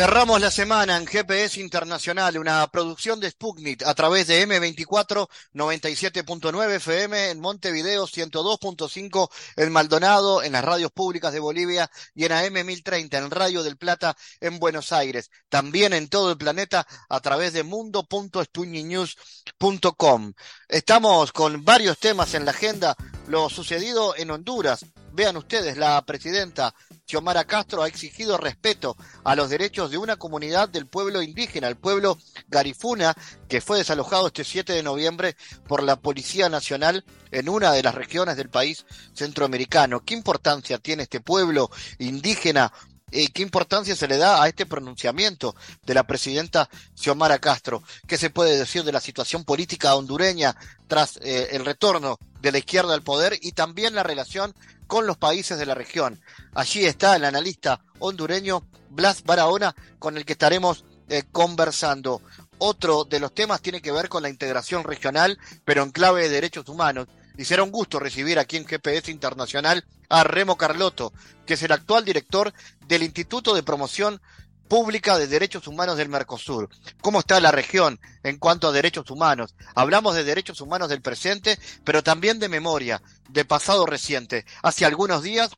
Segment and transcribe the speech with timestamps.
[0.00, 6.76] Cerramos la semana en GPS Internacional, una producción de Sputnik a través de M24 97.9
[6.76, 12.64] FM en Montevideo 102.5 en Maldonado, en las radios públicas de Bolivia y en AM
[12.64, 15.30] 1030 en Radio del Plata en Buenos Aires.
[15.50, 20.32] También en todo el planeta a través de mundo.sputniknews.com.
[20.66, 24.86] Estamos con varios temas en la agenda, lo sucedido en Honduras.
[25.12, 26.74] Vean ustedes, la presidenta
[27.04, 31.76] Xiomara Castro ha exigido respeto a los derechos de una comunidad del pueblo indígena, el
[31.76, 33.14] pueblo Garifuna,
[33.48, 37.96] que fue desalojado este 7 de noviembre por la Policía Nacional en una de las
[37.96, 40.04] regiones del país centroamericano.
[40.04, 42.72] ¿Qué importancia tiene este pueblo indígena
[43.10, 47.82] y qué importancia se le da a este pronunciamiento de la presidenta Xiomara Castro.
[48.06, 50.56] ¿Qué se puede decir de la situación política hondureña
[50.86, 54.54] tras eh, el retorno de la izquierda al poder y también la relación
[54.86, 56.20] con los países de la región?
[56.54, 62.22] Allí está el analista hondureño Blas Barahona con el que estaremos eh, conversando.
[62.58, 66.28] Otro de los temas tiene que ver con la integración regional, pero en clave de
[66.28, 67.08] derechos humanos.
[67.40, 71.14] Y un gusto recibir aquí en GPS Internacional a Remo Carlotto,
[71.46, 72.52] que es el actual director
[72.86, 74.20] del Instituto de Promoción
[74.68, 76.68] Pública de Derechos Humanos del Mercosur.
[77.00, 79.54] ¿Cómo está la región en cuanto a derechos humanos?
[79.74, 84.44] Hablamos de derechos humanos del presente, pero también de memoria, de pasado reciente.
[84.62, 85.52] Hace algunos días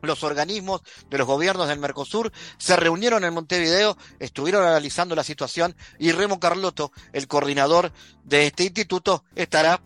[0.00, 5.76] los organismos de los gobiernos del Mercosur se reunieron en Montevideo, estuvieron analizando la situación
[5.98, 7.92] y Remo Carlotto, el coordinador
[8.24, 9.82] de este instituto, estará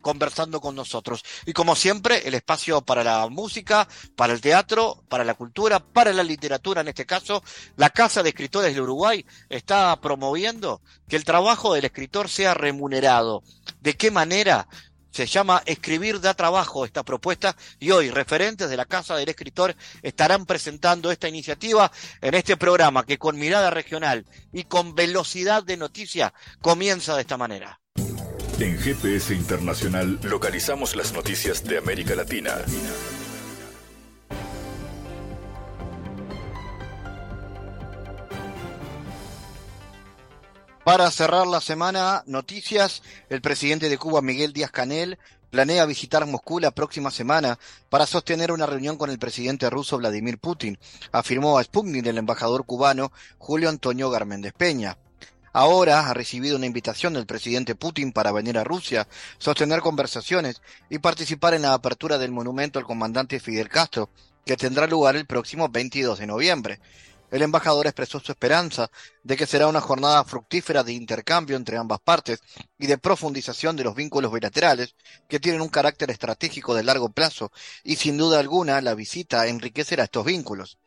[0.00, 1.22] conversando con nosotros.
[1.46, 6.12] Y como siempre, el espacio para la música, para el teatro, para la cultura, para
[6.12, 7.42] la literatura en este caso.
[7.76, 13.42] La Casa de Escritores del Uruguay está promoviendo que el trabajo del escritor sea remunerado.
[13.80, 14.66] ¿De qué manera?
[15.10, 19.74] Se llama Escribir da trabajo esta propuesta y hoy referentes de la Casa del Escritor
[20.02, 25.76] estarán presentando esta iniciativa en este programa que con mirada regional y con velocidad de
[25.76, 27.79] noticia comienza de esta manera.
[28.60, 32.58] En GPS Internacional localizamos las noticias de América Latina.
[40.84, 46.60] Para cerrar la semana, noticias, el presidente de Cuba, Miguel Díaz Canel, planea visitar Moscú
[46.60, 50.78] la próxima semana para sostener una reunión con el presidente ruso Vladimir Putin,
[51.12, 54.98] afirmó a Sputnik el embajador cubano Julio Antonio Garméndez Peña.
[55.52, 61.00] Ahora ha recibido una invitación del presidente Putin para venir a Rusia, sostener conversaciones y
[61.00, 64.10] participar en la apertura del monumento al comandante Fidel Castro,
[64.46, 66.80] que tendrá lugar el próximo 22 de noviembre.
[67.32, 68.90] El embajador expresó su esperanza
[69.24, 72.40] de que será una jornada fructífera de intercambio entre ambas partes
[72.78, 74.94] y de profundización de los vínculos bilaterales
[75.28, 77.50] que tienen un carácter estratégico de largo plazo
[77.82, 80.78] y sin duda alguna la visita enriquecerá estos vínculos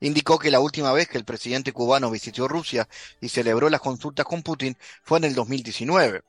[0.00, 2.88] indicó que la última vez que el presidente cubano visitó Rusia
[3.20, 6.22] y celebró las consultas con Putin fue en el 2019.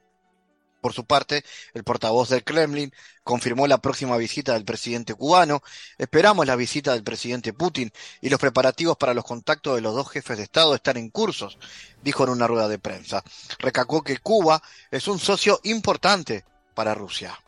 [0.82, 1.46] Por su parte,
[1.76, 2.92] el portavoz del Kremlin
[3.24, 5.62] confirmó la próxima visita del presidente cubano.
[6.00, 10.10] Esperamos la visita del presidente Putin y los preparativos para los contactos de los dos
[10.10, 11.60] jefes de Estado están en cursos,
[12.04, 13.24] dijo en una rueda de prensa.
[13.60, 16.44] Recalcó que Cuba es un socio importante
[16.74, 17.40] para Rusia.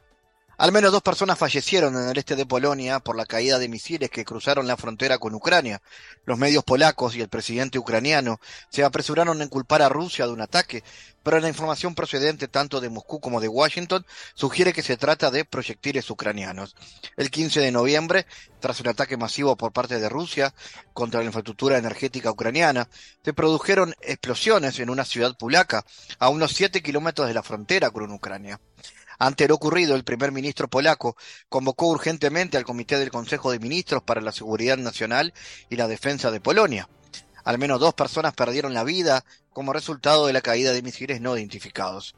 [0.56, 4.12] Al menos dos personas fallecieron en el este de Polonia por la caída de misiles
[4.12, 5.82] que cruzaron la frontera con Ucrania.
[6.26, 10.42] Los medios polacos y el presidente ucraniano se apresuraron en culpar a Rusia de un
[10.42, 10.84] ataque,
[11.24, 14.06] pero la información procedente tanto de Moscú como de Washington
[14.36, 16.76] sugiere que se trata de proyectiles ucranianos.
[17.18, 18.28] El 15 de noviembre,
[18.60, 20.54] tras un ataque masivo por parte de Rusia
[20.94, 22.90] contra la infraestructura energética ucraniana,
[23.26, 25.84] se produjeron explosiones en una ciudad polaca
[26.20, 28.60] a unos 7 kilómetros de la frontera con Ucrania.
[29.20, 31.16] Ante lo ocurrido, el primer ministro polaco
[31.50, 35.34] convocó urgentemente al Comité del Consejo de Ministros para la Seguridad Nacional
[35.70, 36.90] y la Defensa de Polonia.
[37.44, 41.38] Al menos dos personas perdieron la vida como resultado de la caída de misiles no
[41.38, 42.16] identificados.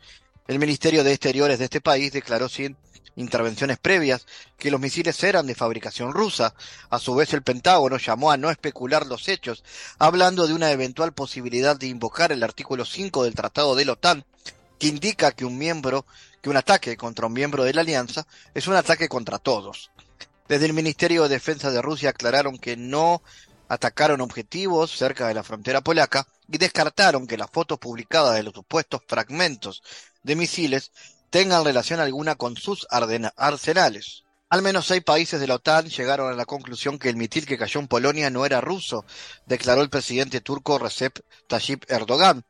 [0.48, 2.78] El Ministerio de Exteriores de este país declaró sin
[3.16, 4.26] intervenciones previas
[4.58, 6.54] que los misiles eran de fabricación rusa.
[6.90, 9.64] A su vez, el Pentágono llamó a no especular los hechos,
[9.98, 14.26] hablando de una eventual posibilidad de invocar el artículo 5 del Tratado de la OTAN,
[14.78, 16.06] que indica que un miembro
[16.46, 19.90] que un ataque contra un miembro de la alianza es un ataque contra todos.
[20.48, 23.24] Desde el Ministerio de Defensa de Rusia aclararon que no
[23.68, 28.54] atacaron objetivos cerca de la frontera polaca y descartaron que las fotos publicadas de los
[28.54, 29.82] supuestos fragmentos
[30.22, 30.92] de misiles
[31.32, 34.24] tengan relación alguna con sus arsenales.
[34.48, 37.58] Al menos seis países de la OTAN llegaron a la conclusión que el misil que
[37.58, 39.04] cayó en Polonia no era ruso,
[39.48, 42.46] declaró el presidente turco Recep Tayyip Erdogan,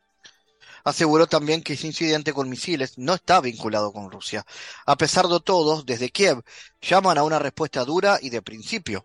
[0.86, 4.46] Aseguró también que ese incidente con misiles no está vinculado con Rusia.
[4.86, 6.44] A pesar de todo, desde Kiev
[6.80, 9.04] llaman a una respuesta dura y de principio.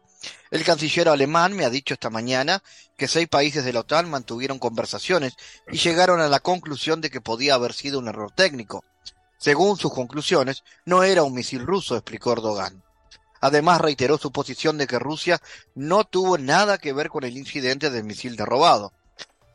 [0.51, 2.61] El canciller alemán me ha dicho esta mañana
[2.95, 5.33] que seis países de la OTAN mantuvieron conversaciones
[5.71, 8.85] y llegaron a la conclusión de que podía haber sido un error técnico.
[9.39, 12.83] Según sus conclusiones, no era un misil ruso, explicó Erdogan.
[13.39, 15.41] Además, reiteró su posición de que Rusia
[15.73, 18.93] no tuvo nada que ver con el incidente del misil derrobado.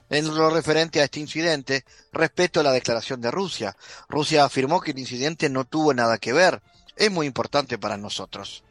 [0.08, 3.76] En lo referente a este incidente, respeto la declaración de Rusia.
[4.08, 6.62] Rusia afirmó que el incidente no tuvo nada que ver.
[6.96, 8.62] Es muy importante para nosotros.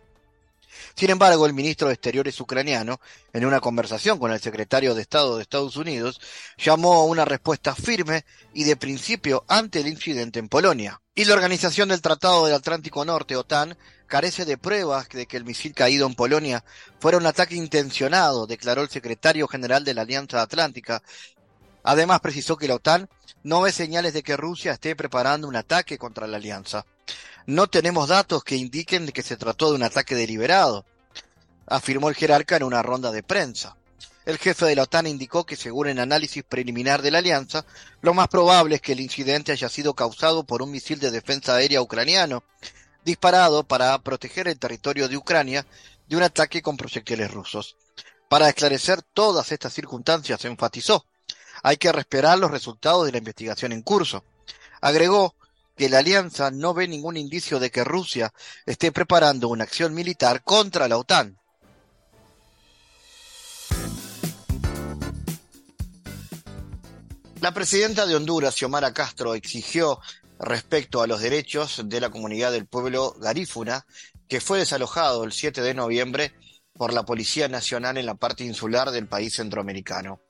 [0.96, 3.00] Sin embargo, el ministro de Exteriores ucraniano,
[3.34, 6.20] en una conversación con el secretario de Estado de Estados Unidos,
[6.58, 11.02] llamó a una respuesta firme y de principio ante el incidente en Polonia.
[11.17, 15.45] Y la Organización del Tratado del Atlántico Norte, OTAN, carece de pruebas de que el
[15.45, 16.65] misil caído en Polonia
[17.00, 21.01] fuera un ataque intencionado, declaró el secretario general de la Alianza Atlántica.
[21.83, 23.07] Además, precisó que la OTAN
[23.44, 26.85] no ve señales de que Rusia esté preparando un ataque contra la alianza.
[27.45, 30.83] No tenemos datos que indiquen que se trató de un ataque deliberado,
[31.65, 33.77] afirmó el jerarca en una ronda de prensa.
[34.25, 37.63] El jefe de la OTAN indicó que según el análisis preliminar de la alianza,
[38.01, 41.56] lo más probable es que el incidente haya sido causado por un misil de defensa
[41.56, 42.44] aérea ucraniano,
[43.04, 45.66] disparado para proteger el territorio de Ucrania
[46.07, 47.77] de un ataque con proyectiles rusos.
[48.27, 51.06] Para esclarecer todas estas circunstancias, enfatizó,
[51.62, 54.24] hay que esperar los resultados de la investigación en curso.
[54.81, 55.36] Agregó
[55.77, 58.33] que la alianza no ve ningún indicio de que Rusia
[58.66, 61.38] esté preparando una acción militar contra la OTAN.
[67.45, 70.00] La presidenta de Honduras, Xiomara Castro, exigió
[70.39, 73.86] respecto a los derechos de la comunidad del pueblo garífuna,
[74.27, 76.33] que fue desalojado el 7 de noviembre
[76.74, 80.21] por la Policía Nacional en la parte insular del país centroamericano.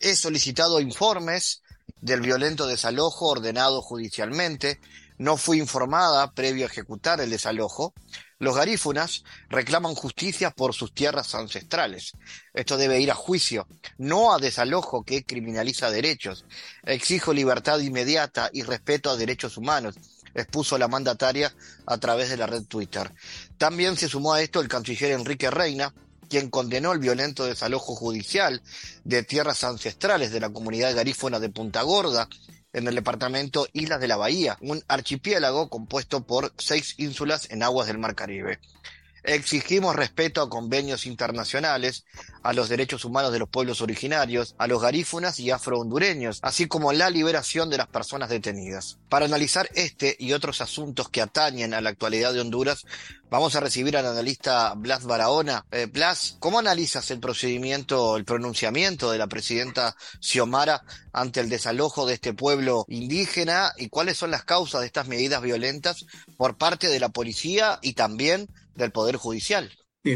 [0.00, 1.62] He solicitado informes
[2.00, 4.80] del violento desalojo ordenado judicialmente,
[5.18, 7.94] no fui informada previo a ejecutar el desalojo.
[8.38, 12.12] Los garífunas reclaman justicia por sus tierras ancestrales.
[12.52, 13.66] Esto debe ir a juicio,
[13.96, 16.44] no a desalojo que criminaliza derechos.
[16.84, 19.96] Exijo libertad inmediata y respeto a derechos humanos,
[20.34, 21.54] expuso la mandataria
[21.86, 23.10] a través de la red Twitter.
[23.56, 25.94] También se sumó a esto el canciller Enrique Reina,
[26.28, 28.62] quien condenó el violento desalojo judicial
[29.04, 32.28] de tierras ancestrales de la comunidad garífuna de Punta Gorda
[32.76, 37.86] en el departamento Islas de la Bahía, un archipiélago compuesto por seis ínsulas en aguas
[37.86, 38.58] del Mar Caribe.
[39.26, 42.04] Exigimos respeto a convenios internacionales,
[42.44, 46.92] a los derechos humanos de los pueblos originarios, a los garífunas y afrohondureños, así como
[46.92, 48.98] la liberación de las personas detenidas.
[49.08, 52.84] Para analizar este y otros asuntos que atañen a la actualidad de Honduras,
[53.28, 55.66] vamos a recibir al analista Blas Barahona.
[55.72, 62.06] Eh, Blas, ¿cómo analizas el procedimiento, el pronunciamiento de la presidenta Xiomara ante el desalojo
[62.06, 66.06] de este pueblo indígena y cuáles son las causas de estas medidas violentas
[66.36, 69.70] por parte de la policía y también del Poder Judicial.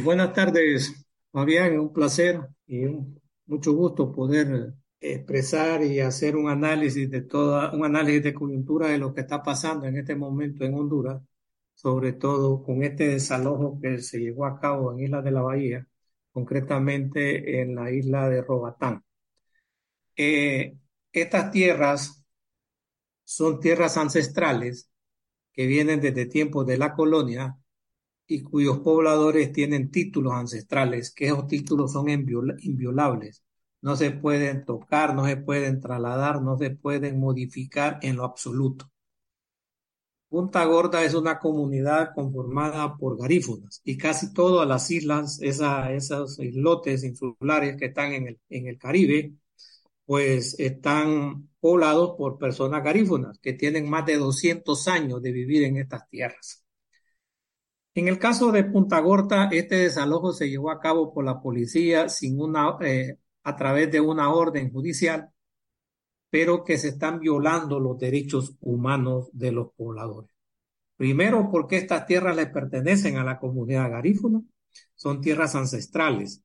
[0.04, 1.78] Buenas tardes, Fabián.
[1.78, 7.84] Un placer y un, mucho gusto poder expresar y hacer un análisis de toda, un
[7.84, 11.22] análisis de coyuntura de lo que está pasando en este momento en Honduras,
[11.74, 15.86] sobre todo con este desalojo que se llevó a cabo en Isla de la Bahía,
[16.32, 19.02] concretamente en la isla de Robatán.
[20.16, 20.76] Eh,
[21.12, 22.24] estas tierras
[23.24, 24.90] son tierras ancestrales
[25.52, 27.56] que vienen desde tiempos de la colonia
[28.30, 33.42] y cuyos pobladores tienen títulos ancestrales, que esos títulos son inviolables.
[33.82, 38.88] No se pueden tocar, no se pueden trasladar, no se pueden modificar en lo absoluto.
[40.28, 47.02] Punta Gorda es una comunidad conformada por garífunas y casi todas las islas, esos islotes
[47.02, 49.34] insulares que están en el, en el Caribe,
[50.06, 55.78] pues están poblados por personas garífunas que tienen más de 200 años de vivir en
[55.78, 56.64] estas tierras.
[57.94, 62.08] En el caso de Punta Gorda, este desalojo se llevó a cabo por la policía
[62.08, 65.30] sin una, eh, a través de una orden judicial,
[66.30, 70.30] pero que se están violando los derechos humanos de los pobladores.
[70.96, 74.42] Primero, porque estas tierras le pertenecen a la comunidad garífuna,
[74.94, 76.44] son tierras ancestrales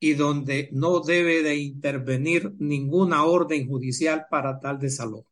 [0.00, 5.30] y donde no debe de intervenir ninguna orden judicial para tal desalojo.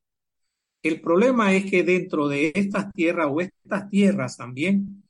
[0.82, 5.07] El problema es que dentro de estas tierras o estas tierras también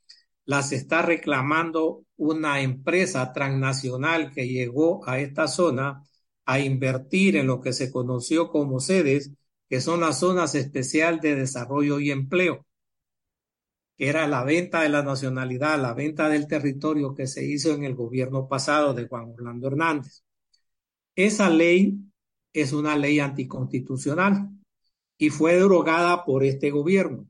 [0.49, 6.03] las está reclamando una empresa transnacional que llegó a esta zona
[6.47, 9.31] a invertir en lo que se conoció como sedes,
[9.69, 12.67] que son las zonas especial de desarrollo y empleo,
[13.99, 17.85] que era la venta de la nacionalidad, la venta del territorio que se hizo en
[17.85, 20.25] el gobierno pasado de Juan Orlando Hernández.
[21.15, 21.99] Esa ley
[22.55, 24.49] es una ley anticonstitucional
[25.19, 27.29] y fue derogada por este gobierno.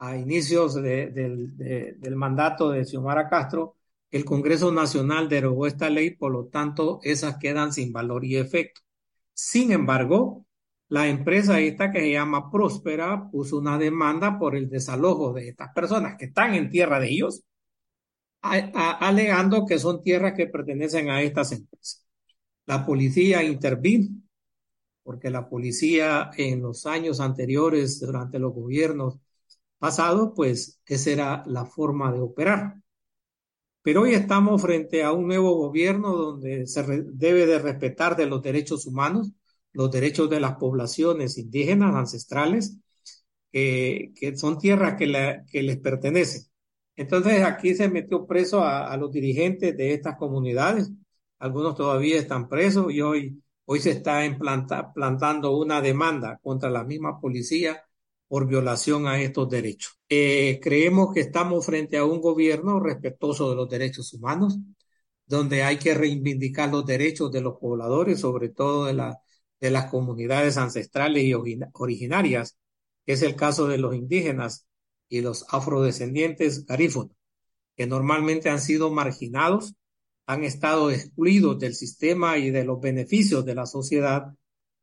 [0.00, 3.76] A inicios del mandato de Xiomara Castro,
[4.10, 8.80] el Congreso Nacional derogó esta ley, por lo tanto, esas quedan sin valor y efecto.
[9.34, 10.46] Sin embargo,
[10.88, 15.72] la empresa esta que se llama Próspera puso una demanda por el desalojo de estas
[15.74, 17.42] personas que están en tierra de ellos,
[18.40, 22.06] alegando que son tierras que pertenecen a estas empresas.
[22.66, 24.08] La policía intervino
[25.02, 29.18] porque la policía en los años anteriores, durante los gobiernos
[29.78, 32.76] pasados, pues esa era la forma de operar.
[33.82, 36.82] Pero hoy estamos frente a un nuevo gobierno donde se
[37.12, 39.32] debe de respetar de los derechos humanos,
[39.72, 42.78] los derechos de las poblaciones indígenas ancestrales,
[43.50, 46.42] que son tierras que, les pertenecen.
[46.96, 50.90] Entonces aquí se metió preso a, los dirigentes de estas comunidades.
[51.38, 54.20] Algunos todavía están presos y hoy, hoy se está
[54.94, 57.87] plantando una demanda contra la misma policía
[58.28, 59.98] por violación a estos derechos.
[60.08, 64.58] Eh, creemos que estamos frente a un gobierno respetuoso de los derechos humanos,
[65.26, 69.18] donde hay que reivindicar los derechos de los pobladores, sobre todo de, la,
[69.60, 72.56] de las comunidades ancestrales y originarias,
[73.04, 74.66] que es el caso de los indígenas
[75.08, 77.16] y los afrodescendientes garífonos,
[77.76, 79.74] que normalmente han sido marginados,
[80.26, 84.34] han estado excluidos del sistema y de los beneficios de la sociedad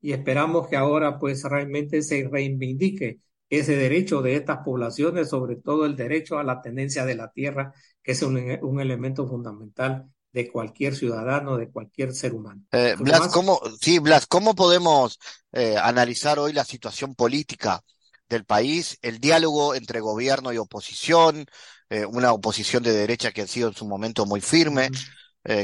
[0.02, 3.20] y esperamos que ahora pues realmente se reivindique
[3.58, 7.74] ese derecho de estas poblaciones, sobre todo el derecho a la tenencia de la tierra,
[8.02, 8.38] que es un,
[8.80, 12.64] elemento fundamental de cualquier ciudadano, de cualquier ser humano.
[12.72, 15.20] Eh, Blas, ¿cómo, sí, Blas, ¿cómo podemos
[15.52, 17.82] eh, analizar hoy la situación política
[18.28, 21.46] del país, el diálogo entre gobierno y oposición,
[21.90, 24.90] eh, una oposición de derecha que ha sido en su momento muy firme?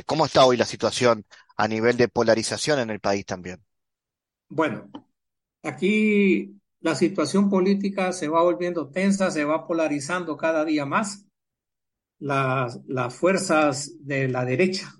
[0.05, 1.25] ¿Cómo está hoy la situación
[1.57, 3.63] a nivel de polarización en el país también?
[4.47, 4.91] Bueno,
[5.63, 11.25] aquí la situación política se va volviendo tensa, se va polarizando cada día más.
[12.19, 12.79] Las,
[13.15, 14.93] fuerzas de la derecha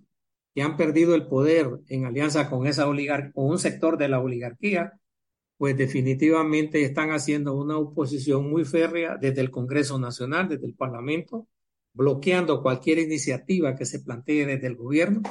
[0.56, 4.20] que han perdido el poder en alianza con, esa oligar con un sector de la
[4.20, 5.00] oligarquía,
[5.58, 11.48] pues definitivamente están haciendo una oposición muy férrea desde el Congreso Nacional, desde el Parlamento,
[11.94, 15.22] bloqueando cualquier iniciativa que se plantee desde el gobierno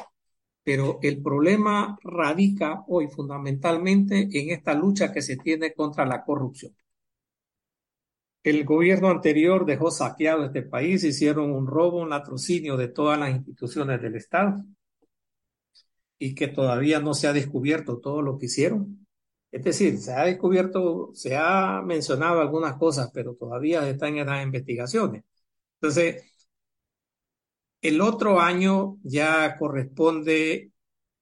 [0.62, 6.75] pero el problema radica hoy fundamentalmente en esta lucha que se tiene contra la corrupción.
[8.43, 13.31] El gobierno anterior dejó saqueado este país, hicieron un robo, un latrocinio de todas las
[13.31, 14.64] instituciones del Estado
[16.19, 19.07] y que todavía no se ha descubierto todo lo que hicieron.
[19.50, 24.45] Es decir, se ha descubierto, se ha mencionado algunas cosas, pero todavía están en las
[24.45, 25.25] investigaciones.
[25.81, 26.29] Entonces,
[27.82, 30.72] el otro año ya corresponde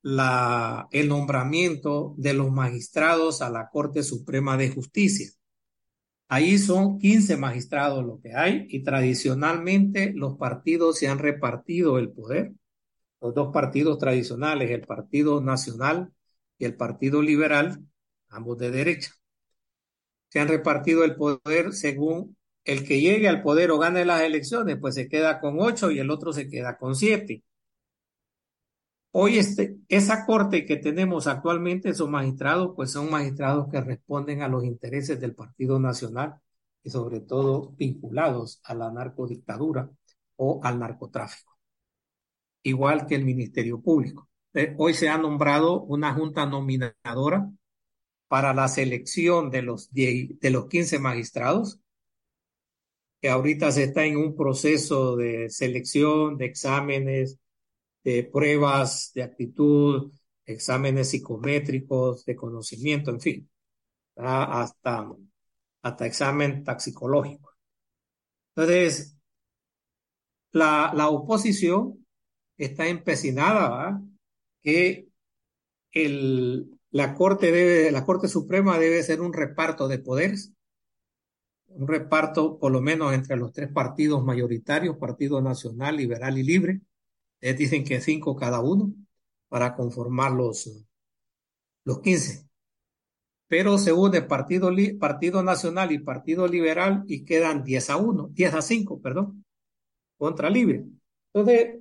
[0.02, 5.30] la, el nombramiento de los magistrados a la Corte Suprema de Justicia.
[6.28, 12.10] Ahí son 15 magistrados lo que hay y tradicionalmente los partidos se han repartido el
[12.10, 12.52] poder.
[13.20, 16.12] Los dos partidos tradicionales, el Partido Nacional
[16.58, 17.82] y el Partido Liberal,
[18.28, 19.12] ambos de derecha,
[20.28, 22.36] se han repartido el poder según
[22.68, 26.00] el que llegue al poder o gane las elecciones, pues se queda con ocho y
[26.00, 27.42] el otro se queda con siete.
[29.10, 34.48] Hoy este, esa corte que tenemos actualmente, esos magistrados, pues son magistrados que responden a
[34.48, 36.42] los intereses del Partido Nacional
[36.82, 39.88] y sobre todo vinculados a la narcodictadura
[40.36, 41.58] o al narcotráfico,
[42.62, 44.28] igual que el Ministerio Público.
[44.52, 47.50] Eh, hoy se ha nombrado una junta nominadora
[48.28, 51.80] para la selección de los, de los 15 magistrados
[53.20, 57.38] que ahorita se está en un proceso de selección, de exámenes,
[58.04, 60.12] de pruebas de actitud,
[60.46, 63.50] exámenes psicométricos, de conocimiento, en fin,
[64.16, 65.12] hasta,
[65.82, 67.54] hasta examen taxicológico.
[68.54, 69.16] Entonces,
[70.52, 72.06] la, la oposición
[72.56, 74.00] está empecinada
[74.62, 75.08] que
[75.92, 80.52] el, la Corte debe, la Corte Suprema debe ser un reparto de poderes
[81.68, 86.80] un reparto por lo menos entre los tres partidos mayoritarios, Partido Nacional, Liberal y Libre.
[87.40, 88.92] Ellos dicen que cinco cada uno
[89.48, 90.84] para conformar los,
[91.84, 92.48] los 15.
[93.46, 98.54] Pero se une Partido, Partido Nacional y Partido Liberal y quedan 10 a 1, 10
[98.54, 99.44] a 5, perdón,
[100.18, 100.84] contra Libre.
[101.32, 101.80] Entonces,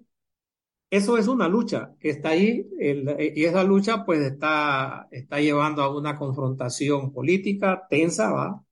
[0.89, 5.95] eso es una lucha que está ahí y esa lucha pues está, está llevando a
[5.95, 8.63] una confrontación política tensa, ¿va?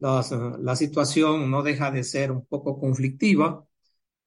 [0.00, 3.64] La situación no deja de ser un poco conflictiva.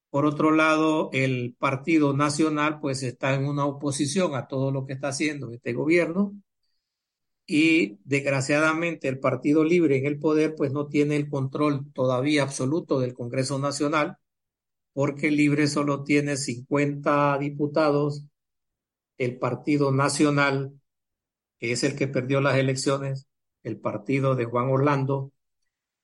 [0.10, 4.94] Por otro lado, el Partido Nacional pues está en una oposición a todo lo que
[4.94, 6.36] está haciendo este gobierno
[7.46, 13.00] y desgraciadamente el Partido Libre en el poder pues no tiene el control todavía absoluto
[13.00, 14.18] del Congreso Nacional
[14.94, 18.26] porque Libre solo tiene 50 diputados,
[19.18, 20.80] el Partido Nacional,
[21.60, 23.28] que es el que perdió las elecciones,
[23.64, 25.32] el partido de Juan Orlando,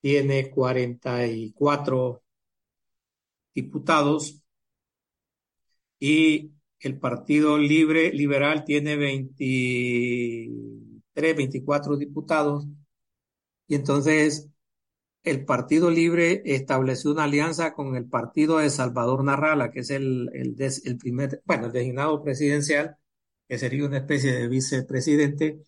[0.01, 2.21] tiene 44
[3.53, 4.41] diputados
[5.99, 12.65] y el Partido Libre Liberal tiene 23, 24 diputados.
[13.67, 14.49] Y entonces
[15.23, 20.29] el Partido Libre estableció una alianza con el Partido de Salvador Narrala, que es el,
[20.33, 22.97] el, el primer, bueno, el designado presidencial,
[23.47, 25.61] que sería una especie de vicepresidente.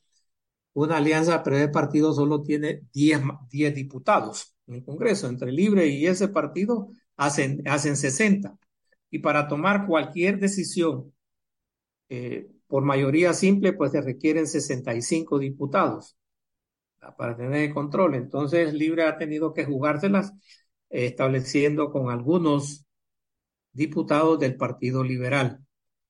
[0.74, 5.28] Una alianza, pero el partido solo tiene 10, 10 diputados en el Congreso.
[5.28, 8.58] Entre Libre y ese partido hacen, hacen 60.
[9.10, 11.14] Y para tomar cualquier decisión
[12.10, 16.18] eh, por mayoría simple, pues se requieren 65 diputados
[17.18, 18.16] para tener el control.
[18.16, 20.32] Entonces, Libre ha tenido que jugárselas
[20.90, 22.86] eh, estableciendo con algunos
[23.74, 25.60] diputados del Partido Liberal.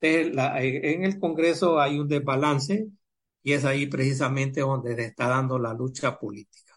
[0.01, 2.87] en el Congreso hay un desbalance
[3.43, 6.71] y es ahí precisamente donde se está dando la lucha política.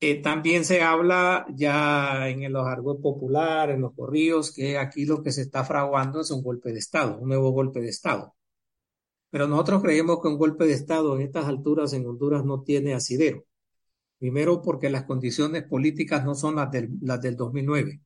[0.00, 5.22] Eh, también se habla ya en los argot popular, en los corridos, que aquí lo
[5.22, 8.34] que se está fraguando es un golpe de Estado, un nuevo golpe de Estado.
[9.30, 12.94] Pero nosotros creemos que un golpe de Estado en estas alturas en Honduras no tiene
[12.94, 13.44] asidero.
[14.18, 18.00] Primero, porque las condiciones políticas no son las del, las del 2009.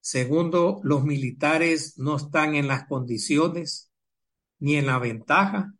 [0.00, 3.90] Segundo, los militares no están en las condiciones
[4.58, 5.75] ni en la ventaja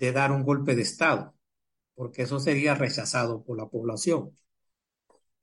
[0.00, 1.34] de dar un golpe de Estado,
[1.94, 4.36] porque eso sería rechazado por la población.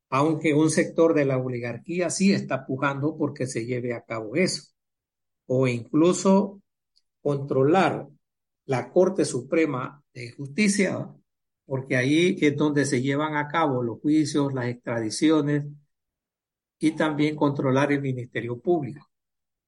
[0.09, 4.63] Aunque un sector de la oligarquía sí está pujando porque se lleve a cabo eso.
[5.45, 6.61] O incluso
[7.21, 8.07] controlar
[8.65, 11.13] la Corte Suprema de Justicia,
[11.65, 15.65] porque ahí es donde se llevan a cabo los juicios, las extradiciones
[16.79, 19.07] y también controlar el Ministerio Público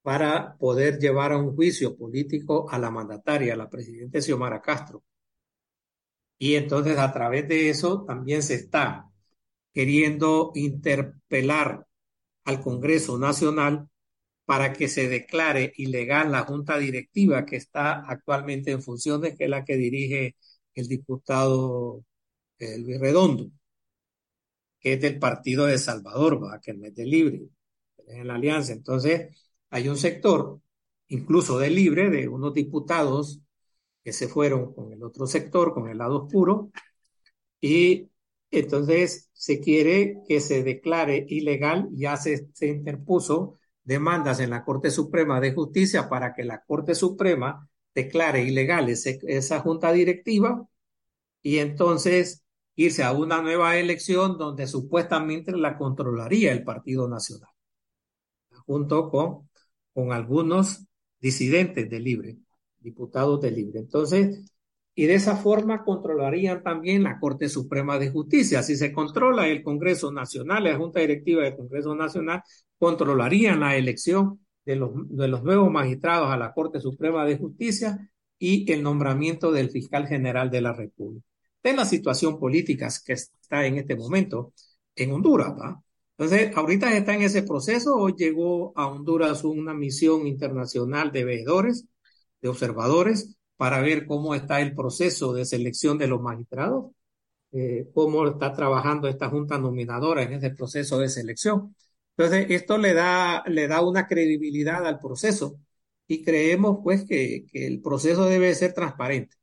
[0.02, 5.04] para poder llevar a un juicio político a la mandataria, a la presidenta Xiomara Castro.
[6.38, 9.10] Y entonces a través de eso también se está
[9.74, 11.86] queriendo interpelar
[12.46, 13.90] al Congreso Nacional
[14.46, 19.50] para que se declare ilegal la junta directiva que está actualmente en funciones, que es
[19.50, 20.36] la que dirige
[20.74, 22.04] el diputado
[22.58, 23.52] eh, Luis Redondo,
[24.80, 26.60] que es del partido de Salvador, ¿va?
[26.62, 27.42] que no es de Libre,
[28.08, 28.74] en la alianza.
[28.74, 30.60] Entonces, hay un sector,
[31.08, 33.42] incluso de Libre, de unos diputados
[34.04, 36.72] que se fueron con el otro sector, con el lado oscuro,
[37.62, 38.10] y
[38.52, 45.40] entonces se quiere que se declare ilegal, ya se, interpuso demandas en la Corte Suprema
[45.40, 50.68] de Justicia para que la Corte Suprema declare ilegal esa junta directiva
[51.42, 52.44] y entonces
[52.76, 57.50] irse a una nueva elección donde supuestamente la controlaría el Partido Nacional,
[58.66, 59.49] junto con,
[59.94, 60.86] con algunos
[61.20, 62.38] disidentes de Libre,
[62.80, 63.80] diputados de Libre.
[63.80, 64.46] Entonces,
[64.96, 68.64] y de esa forma controlarían también la Corte Suprema de Justicia.
[68.64, 72.42] Si se controla el Congreso Nacional, la Junta Directiva del Congreso Nacional,
[72.78, 78.12] controlarían la elección de los, de los nuevos magistrados a la Corte Suprema de Justicia
[78.38, 81.26] y el nombramiento del fiscal general de la República.
[81.64, 84.54] De la situación política que está en este momento
[84.96, 85.82] en Honduras, ¿va?
[86.20, 87.96] Entonces, ahorita está en ese proceso.
[87.96, 91.86] Hoy llegó a Honduras una misión internacional de veedores,
[92.42, 96.92] de observadores, para ver cómo está el proceso de selección de los magistrados,
[97.54, 101.74] eh, cómo está trabajando esta junta nominadora en ese proceso de selección.
[102.18, 105.58] Entonces, esto le da, le da una credibilidad al proceso
[106.06, 109.38] y creemos pues que, que el proceso debe ser transparente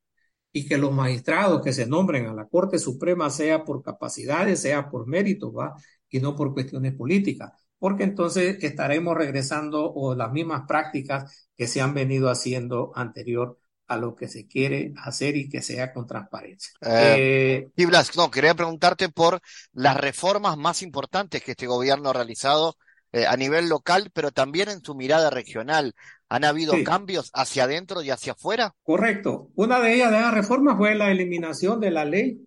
[0.51, 4.89] y que los magistrados que se nombren a la Corte Suprema sea por capacidades, sea
[4.89, 5.75] por méritos, ¿va?
[6.09, 11.81] Y no por cuestiones políticas, porque entonces estaremos regresando a las mismas prácticas que se
[11.81, 16.73] han venido haciendo anterior a lo que se quiere hacer y que sea con transparencia.
[16.81, 19.39] Eh, y Blas, no, quería preguntarte por
[19.73, 22.75] las reformas más importantes que este gobierno ha realizado
[23.13, 25.93] eh, a nivel local, pero también en su mirada regional.
[26.29, 28.75] ¿Han habido cambios hacia adentro y hacia afuera?
[28.83, 29.49] Correcto.
[29.55, 32.46] Una de ellas de las reformas fue la eliminación de la ley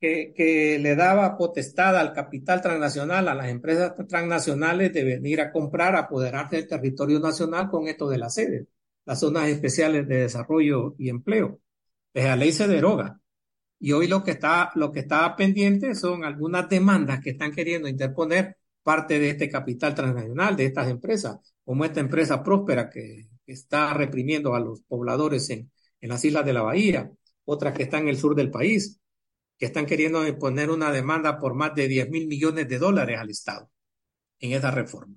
[0.00, 5.52] que, que, le daba potestad al capital transnacional, a las empresas transnacionales de venir a
[5.52, 8.68] comprar, a apoderarse del territorio nacional con esto de la sede
[9.08, 11.60] las zonas especiales de desarrollo y empleo.
[12.12, 13.18] La ley se deroga.
[13.80, 17.88] Y hoy lo que está, lo que está pendiente son algunas demandas que están queriendo
[17.88, 23.94] interponer parte de este capital transnacional, de estas empresas, como esta empresa próspera que, está
[23.94, 25.70] reprimiendo a los pobladores en,
[26.02, 27.10] en las islas de la bahía,
[27.46, 29.00] otras que están en el sur del país,
[29.58, 33.30] que están queriendo poner una demanda por más de 10 mil millones de dólares al
[33.30, 33.70] Estado
[34.40, 35.14] en esa reforma.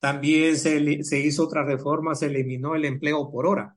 [0.00, 3.76] También se, se hizo otra reforma, se eliminó el empleo por hora,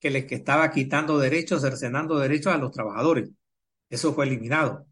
[0.00, 3.30] que les que estaba quitando derechos, cercenando derechos a los trabajadores.
[3.90, 4.86] Eso fue eliminado,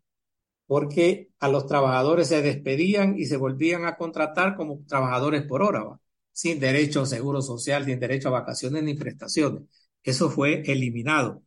[0.67, 5.85] porque a los trabajadores se despedían y se volvían a contratar como trabajadores por hora,
[6.33, 9.65] sin derecho a seguro social, sin derecho a vacaciones ni prestaciones.
[10.03, 11.43] Eso fue eliminado.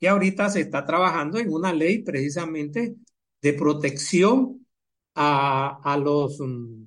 [0.00, 2.96] Y ahorita se está trabajando en una ley precisamente
[3.42, 4.66] de protección
[5.14, 6.84] a, a los, mm,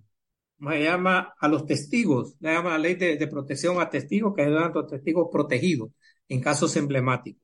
[0.59, 4.73] llama, a los testigos, se llama la ley de, protección a testigos, que ayudan a
[4.73, 5.91] los testigos protegidos
[6.29, 7.41] en casos emblemáticos.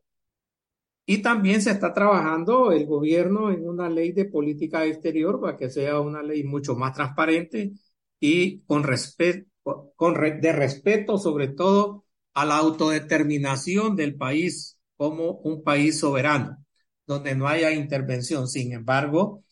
[1.05, 5.69] Y también se está trabajando el gobierno en una ley de política exterior para que
[5.69, 7.71] sea una ley mucho más transparente
[8.19, 9.47] y con respeto,
[9.95, 16.57] con, de respeto sobre todo a la autodeterminación del país como un país soberano,
[17.05, 18.47] donde no haya intervención.
[18.47, 19.43] Sin embargo,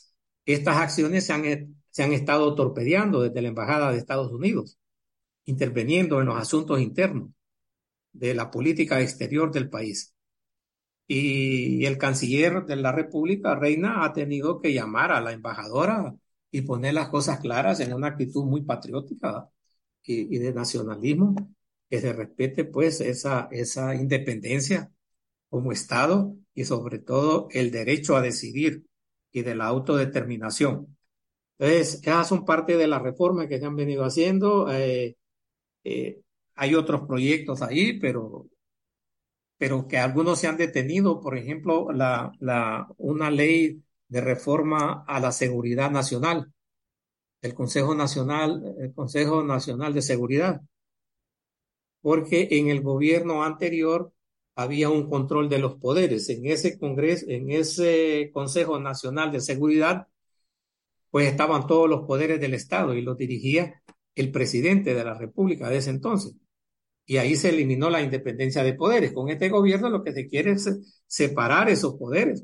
[0.45, 1.43] estas acciones se han,
[1.89, 4.77] se han estado torpedeando desde la Embajada de Estados Unidos,
[5.45, 7.29] interviniendo en los asuntos internos
[8.13, 10.13] de la política exterior del país.
[11.07, 16.15] Y el canciller de la República, Reina, ha tenido que llamar a la embajadora
[16.51, 19.49] y poner las cosas claras en una actitud muy patriótica
[20.03, 21.35] y, y de nacionalismo,
[21.89, 24.91] que se respete pues esa, esa independencia
[25.49, 28.85] como Estado y sobre todo el derecho a decidir
[29.31, 30.97] y de la autodeterminación.
[31.57, 34.71] Entonces, esas son parte de las reformas que se han venido haciendo.
[34.71, 35.17] Eh,
[35.83, 36.21] eh,
[36.55, 38.47] hay otros proyectos ahí, pero,
[39.57, 41.21] pero que algunos se han detenido.
[41.21, 46.53] Por ejemplo, la, la, una ley de reforma a la seguridad nacional,
[47.41, 50.61] el Consejo Nacional, el Consejo Nacional de Seguridad,
[52.01, 54.13] porque en el gobierno anterior
[54.55, 56.29] había un control de los poderes.
[56.29, 60.07] En ese Congreso, en ese Consejo Nacional de Seguridad,
[61.11, 63.81] pues estaban todos los poderes del Estado y los dirigía
[64.15, 66.35] el presidente de la República de ese entonces.
[67.05, 69.13] Y ahí se eliminó la independencia de poderes.
[69.13, 72.43] Con este gobierno lo que se quiere es separar esos poderes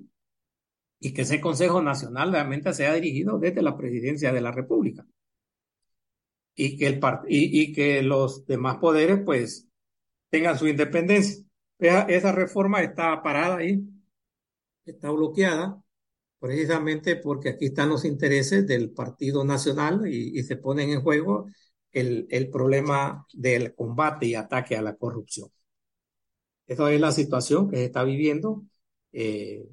[0.99, 5.05] y que ese Consejo Nacional realmente sea dirigido desde la presidencia de la República.
[6.53, 9.67] Y que, el y, y que los demás poderes pues
[10.29, 11.43] tengan su independencia.
[11.81, 13.81] Esa, reforma está parada ahí,
[14.85, 15.81] está bloqueada,
[16.39, 21.47] precisamente porque aquí están los intereses del Partido Nacional y, se ponen en juego
[21.91, 25.49] el, el, problema del combate y ataque a la corrupción.
[26.67, 28.63] Esa es la situación que se está viviendo.
[29.11, 29.65] Eh,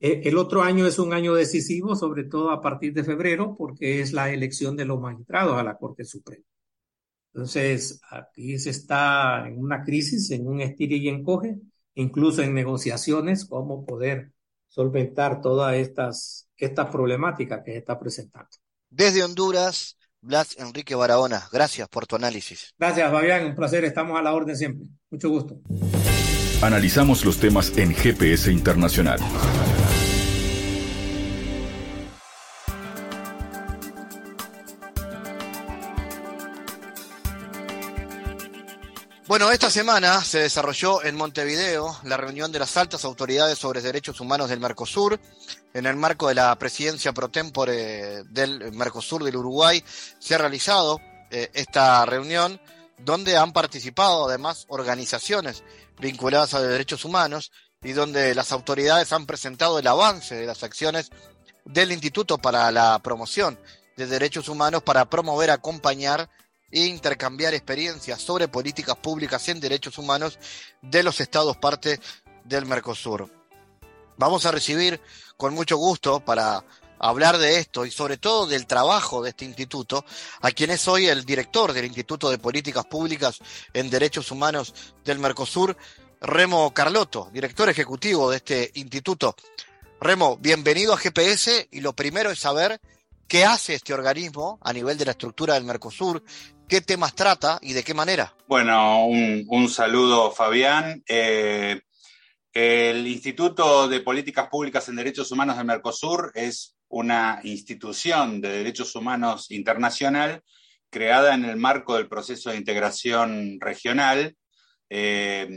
[0.00, 4.00] e, el otro año es un año decisivo, sobre todo a partir de febrero, porque
[4.00, 6.44] es la elección de los magistrados a la Corte Suprema.
[7.36, 11.58] Entonces, aquí se está en una crisis, en un estire y encoge,
[11.94, 14.32] incluso en negociaciones, cómo poder
[14.68, 18.48] solventar toda estas, esta problemática que se está presentando.
[18.88, 22.72] Desde Honduras, Blas Enrique Barahona, gracias por tu análisis.
[22.78, 24.88] Gracias, Fabián, un placer, estamos a la orden siempre.
[25.10, 25.60] Mucho gusto.
[26.62, 29.20] Analizamos los temas en GPS Internacional.
[39.36, 44.18] Bueno, esta semana se desarrolló en Montevideo la reunión de las altas autoridades sobre derechos
[44.18, 45.20] humanos del Mercosur.
[45.74, 49.84] En el marco de la presidencia pro tempore del Mercosur del Uruguay
[50.18, 52.58] se ha realizado eh, esta reunión
[52.96, 55.64] donde han participado además organizaciones
[56.00, 61.10] vinculadas a derechos humanos y donde las autoridades han presentado el avance de las acciones
[61.66, 63.60] del Instituto para la Promoción
[63.98, 66.30] de Derechos Humanos para promover, acompañar
[66.70, 70.38] e intercambiar experiencias sobre políticas públicas en derechos humanos
[70.82, 72.00] de los estados parte
[72.44, 73.30] del Mercosur.
[74.16, 75.00] Vamos a recibir
[75.36, 76.64] con mucho gusto para
[76.98, 80.04] hablar de esto y sobre todo del trabajo de este instituto,
[80.40, 83.38] a quien es hoy el director del Instituto de Políticas Públicas
[83.72, 84.74] en Derechos Humanos
[85.04, 85.76] del Mercosur,
[86.20, 89.36] Remo Carlotto, director ejecutivo de este instituto.
[90.00, 92.80] Remo, bienvenido a GPS y lo primero es saber
[93.28, 96.22] qué hace este organismo a nivel de la estructura del Mercosur,
[96.68, 98.34] qué temas trata y de qué manera.
[98.46, 101.02] Bueno, un, saludo Fabián.
[101.08, 101.80] Eh,
[102.52, 108.94] el Instituto de Políticas Públicas en Derechos Humanos del Mercosur es una institución de derechos
[108.94, 110.42] humanos internacional
[110.90, 114.36] creada en el marco del proceso de integración regional,
[114.88, 115.48] eh,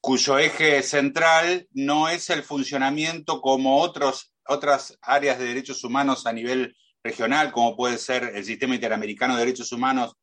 [0.00, 6.32] cuyo eje central no es el funcionamiento como otros, otras áreas de derechos humanos a
[6.32, 10.14] nivel regional, como puede ser el Sistema Interamericano de Derechos Humanos,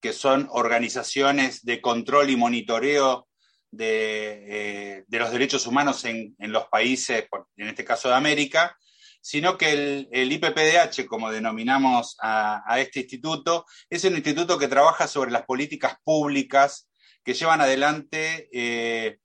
[0.00, 3.26] que son organizaciones de control y monitoreo
[3.70, 8.76] de, los derechos humanos en, los países, en este caso de América,
[9.20, 15.32] sino que el, IPPDH, como denominamos a, este instituto, es un instituto que trabaja sobre
[15.32, 16.88] las políticas públicas
[17.24, 19.18] que llevan adelante eh,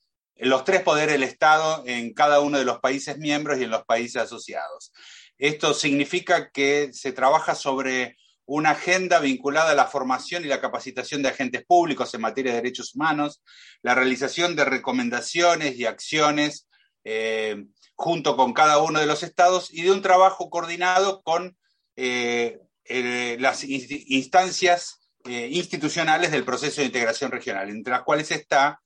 [0.50, 3.86] los tres poderes del Estado en cada uno de los países miembros y en los
[3.86, 4.92] países asociados.
[5.38, 11.22] Esto significa que se trabaja sobre una agenda vinculada a la formación y la capacitación
[11.22, 13.42] de agentes públicos en materia de derechos humanos,
[13.82, 16.68] la realización de recomendaciones y acciones
[17.04, 21.56] eh, junto con cada uno de los estados y de un trabajo coordinado con
[21.96, 22.60] eh,
[23.40, 28.81] las instancias eh, institucionales del proceso de integración regional, entre las cuales está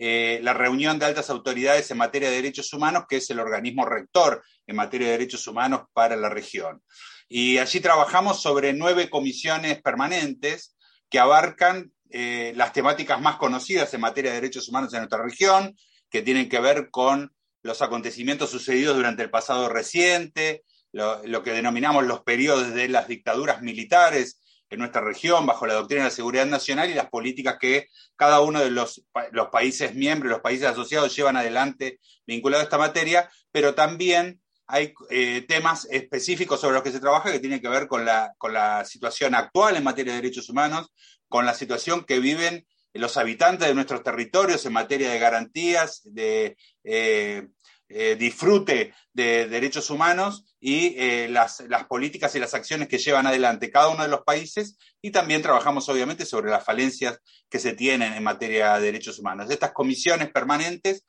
[0.00, 4.42] la reunión de altas autoridades en materia de derechos humanos, que es el organismo rector
[4.66, 6.82] en materia de derechos humanos para la región.
[7.28, 10.74] Y allí trabajamos sobre nueve comisiones permanentes
[11.10, 15.76] que abarcan eh, las temáticas más conocidas en materia de derechos humanos en nuestra región,
[16.10, 17.32] que tienen que ver con
[17.62, 23.62] los acontecimientos sucedidos durante el pasado reciente, lo, que denominamos los periodos de las dictaduras
[23.62, 24.39] militares
[24.70, 28.40] en nuestra región bajo la doctrina de la seguridad nacional y las políticas que cada
[28.40, 29.04] uno de los,
[29.50, 35.44] países miembros, los países asociados llevan adelante vinculado a esta materia, pero también hay eh,
[35.48, 38.84] temas específicos sobre los que se trabaja que tienen que ver con la, con la
[38.84, 40.92] situación actual en materia de derechos humanos,
[41.28, 46.56] con la situación que viven los habitantes de nuestros territorios en materia de garantías, de
[46.84, 47.48] eh,
[47.90, 53.70] eh, disfrute de derechos humanos y las, las, políticas y las acciones que llevan adelante
[53.70, 58.12] cada uno de los países y también trabajamos obviamente sobre las falencias que se tienen
[58.12, 59.50] en materia de derechos humanos.
[59.50, 61.04] Estas comisiones permanentes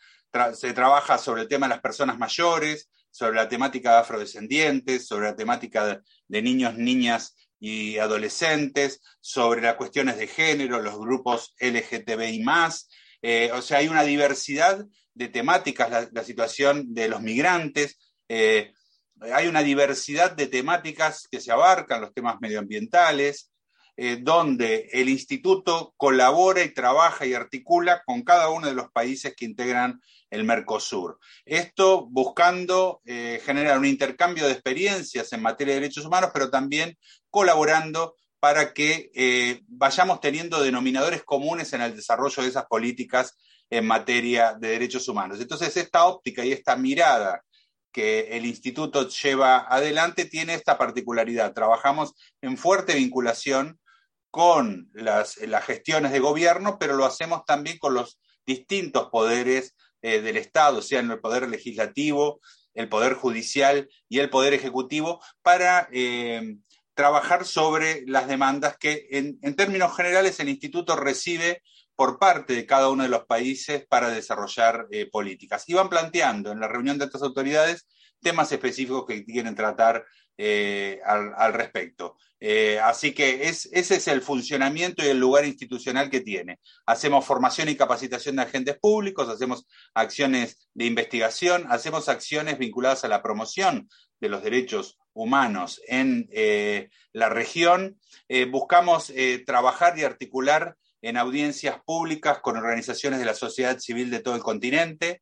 [0.53, 5.27] se trabaja sobre el tema de las personas mayores, sobre la temática de afrodescendientes, sobre
[5.27, 12.39] la temática de, niños, niñas y adolescentes, sobre las cuestiones de género, los grupos LGTBI
[13.21, 18.73] eh, o sea, hay una diversidad de temáticas, la, situación de los migrantes, eh,
[19.33, 23.51] hay una diversidad de temáticas que se abarcan, los temas medioambientales,
[23.97, 29.35] eh, donde el instituto colabora y trabaja y articula con cada uno de los países
[29.35, 31.19] que integran el Mercosur.
[31.45, 36.97] Esto buscando generar un intercambio de experiencias en materia de derechos humanos, pero también
[37.29, 43.37] colaborando para que eh, vayamos teniendo denominadores comunes en el desarrollo de esas políticas
[43.69, 45.39] en materia de derechos humanos.
[45.39, 47.43] Entonces, esta óptica y esta mirada
[47.91, 51.53] que el instituto lleva adelante tiene esta particularidad.
[51.53, 53.79] Trabajamos en fuerte vinculación
[54.31, 60.37] con las, gestiones de gobierno, pero lo hacemos también con los distintos poderes eh, del
[60.37, 62.41] Estado, sea en el poder legislativo,
[62.73, 66.55] el poder judicial y el poder ejecutivo, para eh,
[66.93, 71.63] trabajar sobre las demandas que en, términos generales el instituto recibe
[71.95, 75.63] por parte de cada uno de los países para desarrollar eh, políticas.
[75.67, 77.87] Y van planteando en la reunión de estas autoridades
[78.21, 80.05] temas específicos que quieren tratar
[81.05, 82.17] al, respecto.
[82.39, 86.59] Eh, así que ese es el funcionamiento y el lugar institucional que tiene.
[86.87, 93.09] Hacemos formación y capacitación de agentes públicos, hacemos acciones de investigación, hacemos acciones vinculadas a
[93.09, 93.87] la promoción
[94.19, 97.99] de los derechos humanos en eh, la región.
[98.29, 99.11] Eh, buscamos
[99.45, 104.43] trabajar y articular en audiencias públicas con organizaciones de la sociedad civil de todo el
[104.43, 105.21] continente.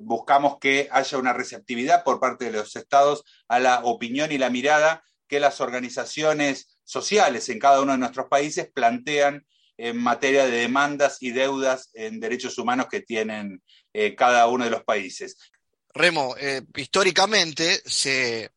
[0.00, 4.50] buscamos que haya una receptividad por parte de los estados a la opinión y la
[4.50, 9.44] mirada que las organizaciones sociales en cada uno de nuestros países plantean
[9.78, 13.62] en materia de demandas y deudas en derechos humanos que tienen
[13.92, 15.36] eh, cada uno de los países.
[15.92, 18.50] Remo, eh, históricamente se,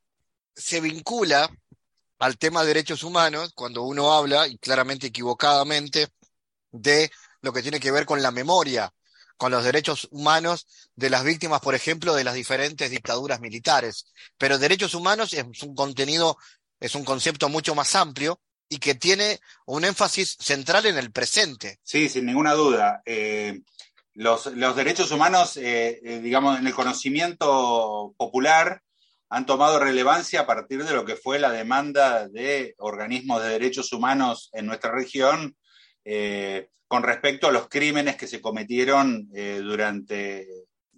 [0.59, 1.49] se vincula
[2.19, 6.09] al tema de derechos humanos cuando uno habla, y claramente equivocadamente,
[6.71, 7.09] de
[7.41, 8.93] lo que tiene que ver con la memoria,
[9.37, 14.05] con los derechos humanos de las víctimas, por ejemplo, de las diferentes dictaduras militares.
[14.37, 16.37] Pero derechos humanos es un contenido
[16.79, 21.79] es un concepto mucho más amplio y que tiene un énfasis central en el presente.
[21.83, 23.01] Sí, sin ninguna duda.
[23.05, 23.61] Eh,
[24.13, 28.81] los, derechos humanos, eh, eh, digamos, en el conocimiento popular
[29.29, 33.93] han tomado relevancia a partir de lo que fue la demanda de organismos de derechos
[33.93, 35.55] humanos en nuestra región
[36.87, 40.47] con respecto a los crímenes que se cometieron durante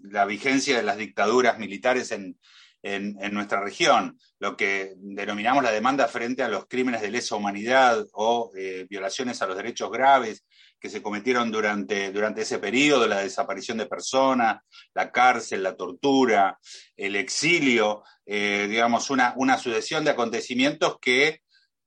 [0.04, 2.38] la vigencia de las dictaduras militares en,
[2.84, 8.06] en, nuestra región, lo que denominamos la demanda frente a los crímenes de lesa humanidad
[8.14, 10.46] o eh, violaciones a los derechos graves
[10.82, 14.64] que se cometieron durante, durante ese periodo, la desaparición de personas,
[14.96, 16.60] la cárcel, la tortura,
[16.98, 21.42] el exilio, eh, digamos, una, una sucesión de acontecimientos que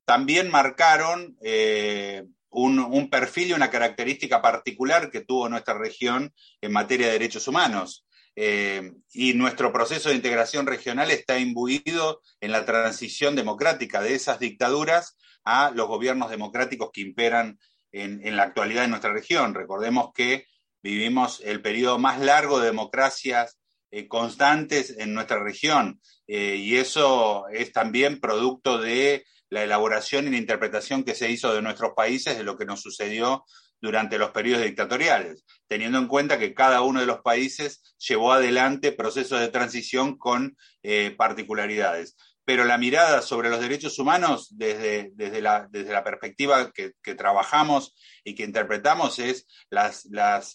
[0.04, 7.06] también marcaron eh, un, perfil y una característica particular que tuvo nuestra región en materia
[7.06, 8.06] de derechos humanos.
[8.36, 14.38] Eh, y nuestro proceso de integración regional está imbuido en la transición democrática de esas
[14.38, 17.58] dictaduras a los gobiernos democráticos que imperan
[17.94, 19.54] en, la actualidad en nuestra región.
[19.54, 20.46] Recordemos que
[20.82, 23.58] vivimos el periodo más largo de democracias
[23.90, 30.30] eh, constantes en nuestra región eh, y eso es también producto de la elaboración y
[30.30, 33.44] la interpretación que se hizo de nuestros países de lo que nos sucedió
[33.80, 38.92] durante los periodos dictatoriales, teniendo en cuenta que cada uno de los países llevó adelante
[38.92, 42.16] procesos de transición con eh, particularidades.
[42.44, 47.94] Pero la mirada sobre los derechos humanos desde, desde, la, desde la, perspectiva que, trabajamos
[48.22, 50.06] y que interpretamos es las,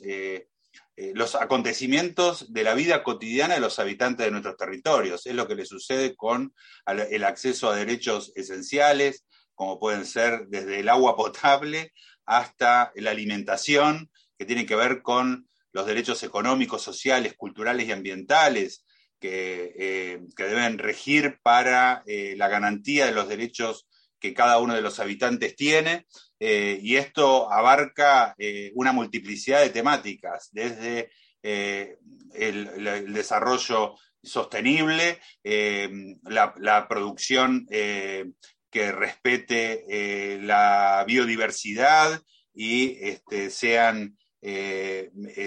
[0.02, 0.48] eh,
[0.96, 5.26] eh, los acontecimientos de la vida cotidiana de los habitantes de nuestros territorios.
[5.26, 6.54] Es lo que les sucede con
[6.86, 9.26] el acceso a derechos esenciales,
[9.56, 11.94] como pueden ser desde el agua potable
[12.26, 18.86] hasta la alimentación, que tiene que ver con los derechos económicos, sociales, culturales y ambientales
[19.20, 23.88] que, eh, deben regir para eh, la garantía de los derechos
[24.20, 26.08] que cada uno de los habitantes tiene
[26.40, 28.36] eh, y esto abarca
[28.74, 42.22] una multiplicidad de temáticas, desde el, desarrollo sostenible, la, producción que respete la biodiversidad
[42.54, 44.18] y este, sean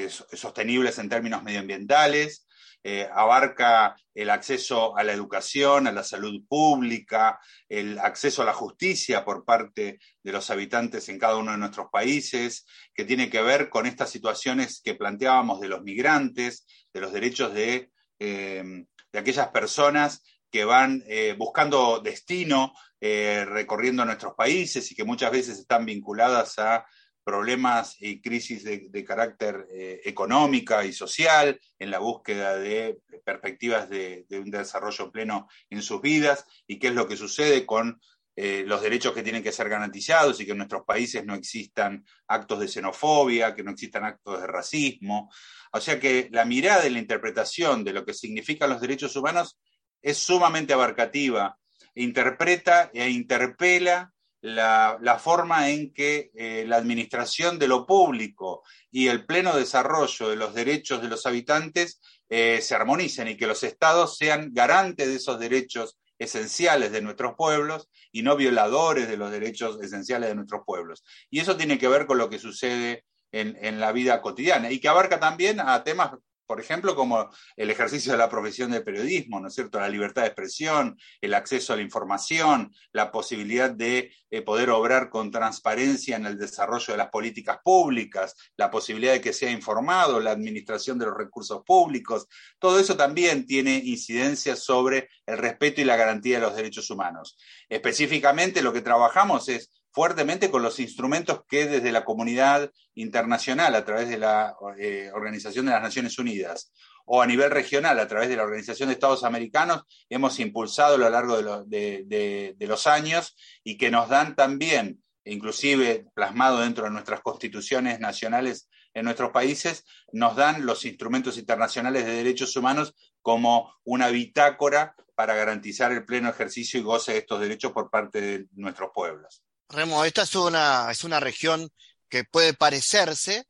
[0.09, 2.47] sostenibles en términos medioambientales,
[2.85, 8.53] eh, abarca el acceso a la educación, a la salud pública, el acceso a la
[8.53, 13.41] justicia por parte de los habitantes en cada uno de nuestros países, que tiene que
[13.41, 19.49] ver con estas situaciones que planteábamos de los migrantes, de los derechos de, eh, aquellas
[19.49, 26.57] personas que van eh, buscando destino recorriendo nuestros países y que muchas veces están vinculadas
[26.61, 26.87] a
[27.25, 34.27] problemas y crisis de, carácter eh, económica y social, en la búsqueda de perspectivas de,
[34.31, 38.01] un desarrollo pleno en sus vidas y qué es lo que sucede con
[38.35, 42.05] eh, los derechos que tienen que ser garantizados y que en nuestros países no existan
[42.27, 45.31] actos de xenofobia, que no existan actos de racismo.
[45.73, 49.59] O sea que la mirada y la interpretación de lo que significan los derechos humanos
[50.01, 51.59] es sumamente abarcativa,
[51.95, 59.25] interpreta e interpela la, forma en que eh, la administración de lo público y el
[59.25, 64.17] pleno desarrollo de los derechos de los habitantes eh, se armonicen y que los estados
[64.17, 69.81] sean garantes de esos derechos esenciales de nuestros pueblos y no violadores de los derechos
[69.81, 71.05] esenciales de nuestros pueblos.
[71.31, 74.81] Y eso tiene que ver con lo que sucede en, en la vida cotidiana y
[74.81, 76.13] que abarca también a temas
[76.47, 79.81] por ejemplo, como el ejercicio de la profesión de periodismo, ¿no es cierto?
[79.81, 85.09] La libertad de expresión, el acceso a la información, la posibilidad de eh, poder obrar
[85.09, 90.21] con transparencia en el desarrollo de las políticas públicas, la posibilidad de que sea informado,
[90.21, 92.27] la administración de los recursos públicos.
[92.59, 97.37] Todo eso también tiene incidencia sobre el respeto y la garantía de los derechos humanos.
[97.69, 103.85] Específicamente lo que trabajamos es fuertemente con los instrumentos que desde la comunidad internacional, a
[103.85, 106.73] través de la eh, Organización de las Naciones Unidas,
[107.05, 110.99] o a nivel regional, a través de la Organización de Estados Americanos, hemos impulsado a
[110.99, 117.21] lo largo de, los años y que nos dan también, inclusive plasmado dentro de nuestras
[117.21, 124.09] constituciones nacionales en nuestros países, nos dan los instrumentos internacionales de derechos humanos como una
[124.09, 128.91] bitácora para garantizar el pleno ejercicio y goce de estos derechos por parte de nuestros
[128.95, 129.43] pueblos.
[129.73, 131.71] Remo, esta es una, es una región
[132.09, 133.47] que puede parecerse,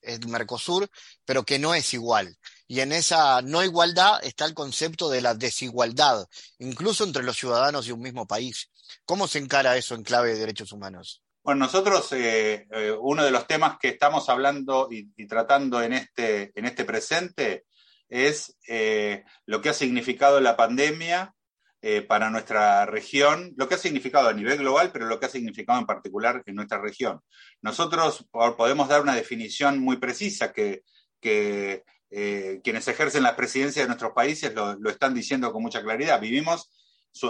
[0.00, 0.88] el Mercosur,
[1.24, 2.36] pero que no es igual.
[2.66, 6.26] Y en esa no igualdad está el concepto de la desigualdad,
[6.58, 8.70] incluso entre los ciudadanos de un mismo país.
[9.04, 11.22] ¿Cómo se encara eso en clave de derechos humanos?
[11.42, 16.50] Bueno, nosotros, eh, eh, uno de los temas que estamos hablando y, tratando en este,
[16.58, 17.66] en este presente
[18.08, 21.35] es eh, lo que ha significado la pandemia
[21.82, 25.28] eh, para nuestra región, lo que ha significado a nivel global, pero lo que ha
[25.28, 27.20] significado en particular en nuestra región.
[27.60, 30.82] Nosotros podemos dar una definición muy precisa que,
[31.22, 36.18] eh, quienes ejercen la presidencia de nuestros países lo, están diciendo con mucha claridad.
[36.18, 36.72] Vivimos,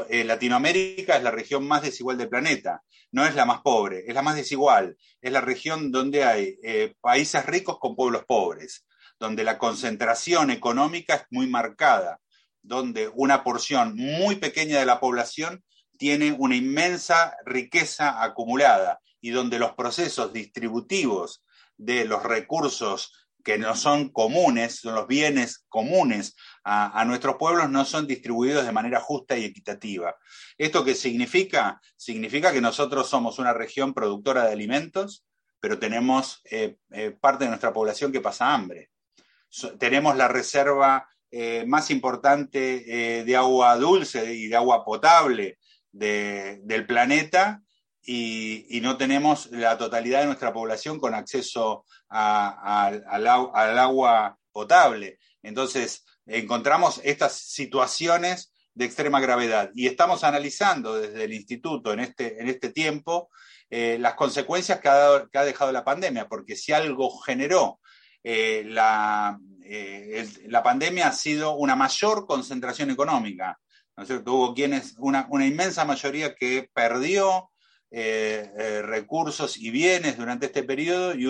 [0.08, 4.14] eh, Latinoamérica es la región más desigual del planeta, no es la más pobre, es
[4.14, 6.56] la más desigual, es la región donde hay
[7.00, 8.86] países ricos con pueblos pobres,
[9.18, 12.20] donde la concentración económica es muy marcada,
[12.66, 15.64] donde una porción muy pequeña de la población
[15.96, 21.44] tiene una inmensa riqueza acumulada y donde los procesos distributivos
[21.76, 23.12] de los recursos
[23.44, 28.72] que no son comunes, son los bienes comunes a, nuestros pueblos, no son distribuidos de
[28.72, 30.16] manera justa y equitativa.
[30.58, 31.80] ¿Esto qué significa?
[31.94, 35.24] Significa que nosotros somos una región productora de alimentos,
[35.60, 38.90] pero tenemos eh, eh, parte de nuestra población que pasa hambre.
[39.78, 45.58] tenemos la reserva eh, más importante de agua dulce y de agua potable
[45.92, 47.62] del planeta
[48.06, 55.18] y, no tenemos la totalidad de nuestra población con acceso al, agua potable.
[55.42, 62.40] Entonces, encontramos estas situaciones de extrema gravedad y estamos analizando desde el instituto en este,
[62.40, 63.30] en este tiempo
[63.70, 67.80] eh, las consecuencias que ha, dejado la pandemia, porque si algo generó
[68.22, 69.38] eh, la,
[69.68, 73.58] eh, la pandemia ha sido una mayor concentración económica.
[73.96, 74.04] ¿no?
[74.26, 77.50] Hubo quienes, una, inmensa mayoría que perdió
[77.90, 81.26] eh, eh, recursos y bienes durante este periodo y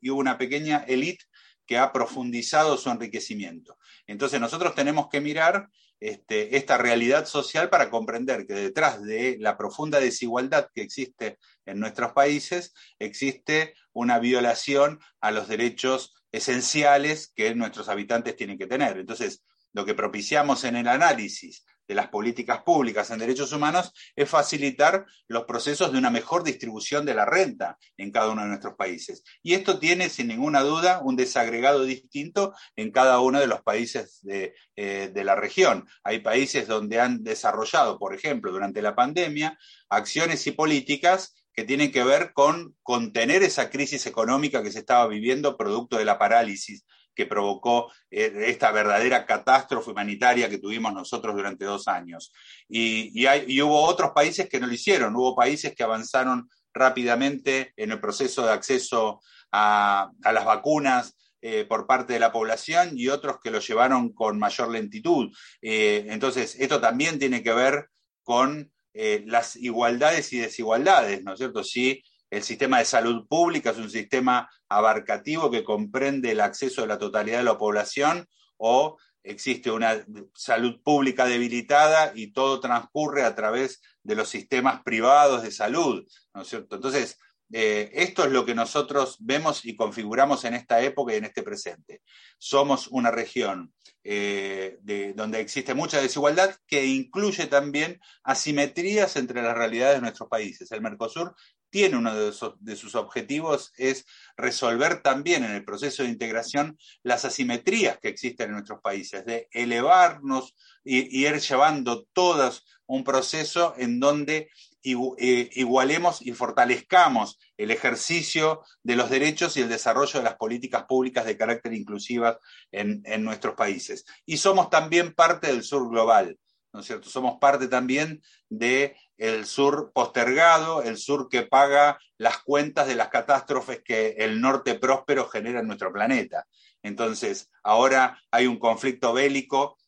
[0.00, 1.24] y una pequeña élite
[1.68, 3.78] que ha profundizado su enriquecimiento.
[4.06, 5.68] Entonces nosotros tenemos que mirar
[6.00, 11.78] este, esta realidad social para comprender que detrás de la profunda desigualdad que existe en
[11.78, 18.98] nuestros países existe una violación a los derechos esenciales que nuestros habitantes tienen que tener.
[18.98, 24.28] Entonces, lo que propiciamos en el análisis de las políticas públicas en derechos humanos es
[24.28, 28.74] facilitar los procesos de una mejor distribución de la renta en cada uno de nuestros
[28.74, 29.24] países.
[29.42, 34.18] Y esto tiene, sin ninguna duda, un desagregado distinto en cada uno de los países
[34.22, 35.88] de, eh, la región.
[36.04, 39.58] Hay países donde han desarrollado, por ejemplo, durante la pandemia,
[39.88, 45.08] acciones y políticas que tienen que ver con contener esa crisis económica que se estaba
[45.08, 46.86] viviendo producto de la parálisis
[47.16, 52.32] que provocó eh, esta verdadera catástrofe humanitaria que tuvimos nosotros durante dos años.
[52.68, 53.26] Y,
[53.60, 58.46] hubo otros países que no lo hicieron, hubo países que avanzaron rápidamente en el proceso
[58.46, 63.58] de acceso a, las vacunas, eh, por parte de la población y otros que lo
[63.58, 65.36] llevaron con mayor lentitud.
[65.60, 67.88] Eh, entonces, esto también tiene que ver
[68.22, 71.62] con las igualdades y desigualdades, ¿no es cierto?
[71.62, 76.88] Sí, el sistema de salud pública es un sistema abarcativo que comprende el acceso de
[76.88, 78.26] la totalidad de la población
[78.56, 85.42] o existe una salud pública debilitada y todo transcurre a través de los sistemas privados
[85.42, 86.76] de salud, ¿no es cierto?
[86.76, 87.18] Entonces,
[87.52, 91.42] eh, esto es lo que nosotros vemos y configuramos en esta época y en este
[91.42, 92.02] presente.
[92.38, 93.72] Somos una región
[94.04, 94.78] eh,
[95.14, 100.70] donde existe mucha desigualdad que incluye también asimetrías entre las realidades de nuestros países.
[100.72, 101.34] El Mercosur
[101.70, 107.98] tiene uno de, sus objetivos es resolver también en el proceso de integración las asimetrías
[107.98, 114.50] que existen en nuestros países, de elevarnos y, ir llevando todos un proceso en donde
[114.82, 121.24] igualemos y fortalezcamos el ejercicio de los derechos y el desarrollo de las políticas públicas
[121.24, 122.36] de carácter inclusivas
[122.70, 124.04] en, nuestros países.
[124.24, 126.38] Y somos también parte del sur global.
[126.72, 127.08] ¿no es cierto?
[127.08, 133.08] Somos parte también de el sur postergado, el sur que paga las cuentas de las
[133.08, 136.46] catástrofes que el norte próspero genera en nuestro planeta.
[136.82, 139.78] Entonces, ahora hay un conflicto bélico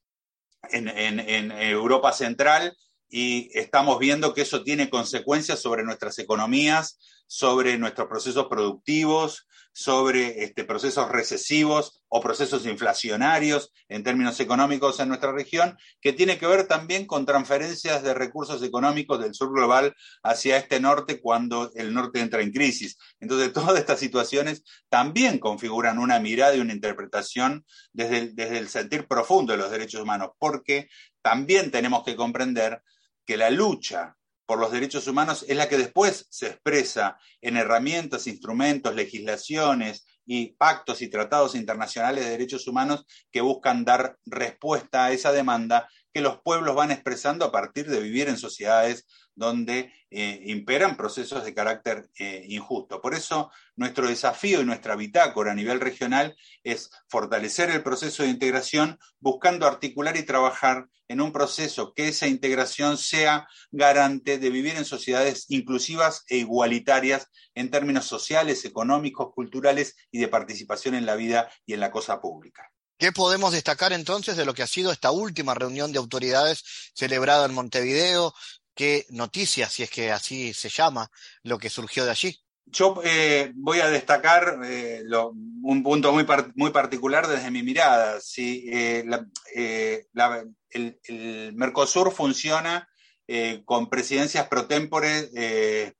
[0.70, 2.76] en Europa Central
[3.10, 10.42] y estamos viendo que eso tiene consecuencias sobre nuestras economías, sobre nuestros procesos productivos, sobre
[10.42, 16.46] este, procesos recesivos o procesos inflacionarios en términos económicos en nuestra región, que tiene que
[16.46, 21.94] ver también con transferencias de recursos económicos del sur global hacia este norte cuando el
[21.94, 22.98] norte entra en crisis.
[23.20, 29.06] Entonces, todas estas situaciones también configuran una mirada y una interpretación desde desde el sentir
[29.06, 30.88] profundo de los derechos humanos, porque
[31.22, 32.82] también tenemos que comprender
[33.30, 38.26] que la lucha por los derechos humanos es la que después se expresa en herramientas,
[38.26, 45.12] instrumentos, legislaciones y pactos y tratados internacionales de derechos humanos que buscan dar respuesta a
[45.12, 50.42] esa demanda que los pueblos van expresando a partir de vivir en sociedades donde eh,
[50.46, 53.00] imperan procesos de carácter eh, injusto.
[53.00, 58.28] Por eso, nuestro desafío y nuestra bitácora a nivel regional es fortalecer el proceso de
[58.28, 64.76] integración, buscando articular y trabajar en un proceso que esa integración sea garante de vivir
[64.76, 71.16] en sociedades inclusivas e igualitarias en términos sociales, económicos, culturales y de participación en la
[71.16, 72.70] vida y en la cosa pública.
[73.00, 77.46] ¿Qué podemos destacar entonces de lo que ha sido esta última reunión de autoridades celebrada
[77.46, 78.34] en Montevideo?
[78.74, 81.10] ¿Qué noticias, si es que así se llama,
[81.42, 82.38] lo que surgió de allí?
[82.66, 85.02] Yo eh, voy a destacar eh,
[85.62, 88.20] un punto muy, particular desde mi mirada.
[88.20, 88.68] ¿sí?
[88.70, 89.02] Eh,
[90.68, 92.86] el, Mercosur funciona
[93.64, 95.94] con presidencias pro tempore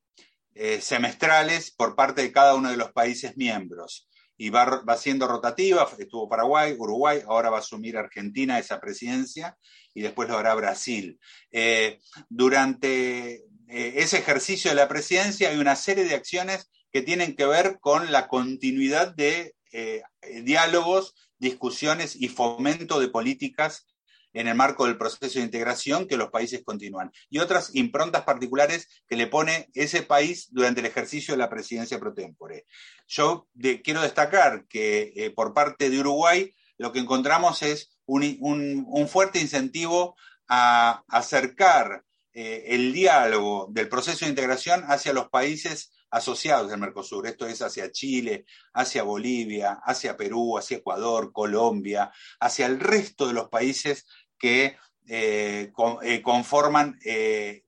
[0.82, 4.09] semestrales por parte de cada uno de los países miembros
[4.40, 9.58] y va, va, siendo rotativa, estuvo Paraguay, Uruguay, ahora va a asumir Argentina esa presidencia
[9.92, 11.20] y después lo hará Brasil.
[11.52, 17.36] Eh, durante eh, ese ejercicio de la presidencia hay una serie de acciones que tienen
[17.36, 20.02] que ver con la continuidad de eh,
[20.42, 23.89] diálogos, discusiones y fomento de políticas
[24.32, 27.10] en el marco del proceso de integración que los países continúan.
[27.28, 31.98] Y otras improntas particulares que le pone ese país durante el ejercicio de la presidencia
[31.98, 32.66] pro tempore.
[33.06, 33.48] Yo
[33.82, 40.16] quiero destacar que eh, por parte de Uruguay lo que encontramos es un, fuerte incentivo
[40.48, 47.26] a acercar eh, el diálogo del proceso de integración hacia los países asociados del Mercosur,
[47.26, 48.44] esto es hacia Chile,
[48.74, 54.06] hacia Bolivia, hacia Perú, hacia Ecuador, Colombia, hacia el resto de los países
[54.38, 54.76] que
[55.08, 57.64] eh, eh, conforman eh,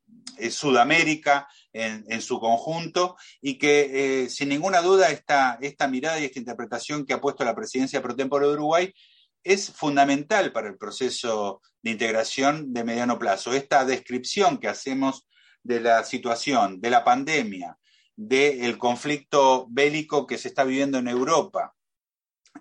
[0.50, 7.06] Sudamérica en, su conjunto y que sin ninguna duda esta, esta mirada y esta interpretación
[7.06, 8.94] que ha puesto la presidencia pro tempore de Uruguay
[9.42, 13.52] es fundamental para el proceso de integración de mediano plazo.
[13.52, 15.26] Esta descripción que hacemos
[15.62, 17.76] de la situación, de la pandemia,
[18.16, 21.74] del conflicto bélico que se está viviendo en Europa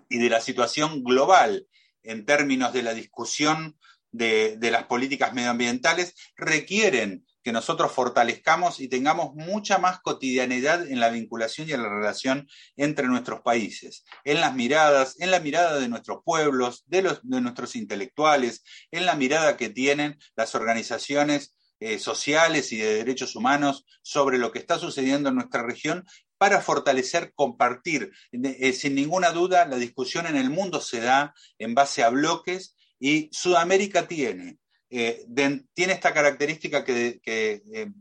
[0.08, 1.66] y de la situación global
[2.02, 3.76] en términos de la discusión
[4.12, 11.08] de, las políticas medioambientales requieren que nosotros fortalezcamos y tengamos mucha más cotidianidad en la
[11.08, 12.46] vinculación y en la relación
[12.76, 17.40] entre nuestros países, en las miradas, en la mirada de nuestros pueblos, de, los, de
[17.40, 23.84] nuestros intelectuales, en la mirada que tienen las organizaciones eh, sociales y de derechos humanos
[24.02, 26.06] sobre lo que está sucediendo en nuestra región
[26.38, 28.12] para fortalecer, compartir.
[28.30, 32.76] Eh, sin ninguna duda, la discusión en el mundo se da en base a bloques
[33.00, 34.58] y Sudamérica tiene,
[34.90, 35.26] eh,
[35.74, 37.20] tiene esta característica que,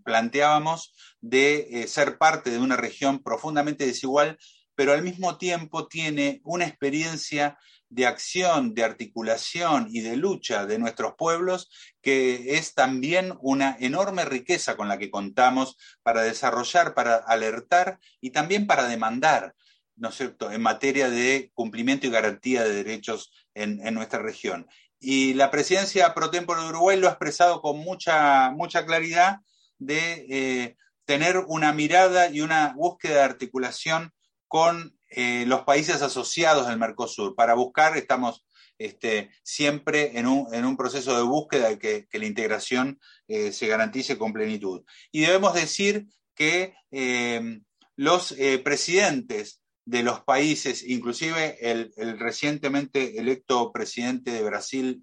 [0.04, 4.38] planteábamos de ser parte de una región profundamente desigual,
[4.82, 10.80] pero al mismo tiempo tiene una experiencia de acción, de articulación y de lucha de
[10.80, 11.70] nuestros pueblos,
[12.02, 18.32] que es también una enorme riqueza con la que contamos para desarrollar, para alertar y
[18.32, 19.54] también para demandar,
[19.98, 24.68] ¿no es cierto?, en materia de cumplimiento y garantía de derechos en, nuestra región.
[25.00, 29.42] Y la presidencia pro de Uruguay lo ha expresado con mucha, mucha claridad
[29.78, 34.12] de eh, tener una mirada y una búsqueda de articulación
[34.52, 37.36] con eh, los países asociados del Mercosur.
[37.36, 38.46] Para buscar, estamos
[38.78, 43.00] este, siempre en un, proceso de búsqueda de que, la integración
[43.30, 44.84] eh, se garantice con plenitud.
[45.10, 47.62] Y debemos decir que eh,
[47.96, 55.02] los presidentes de los países, inclusive el, recientemente electo presidente de Brasil,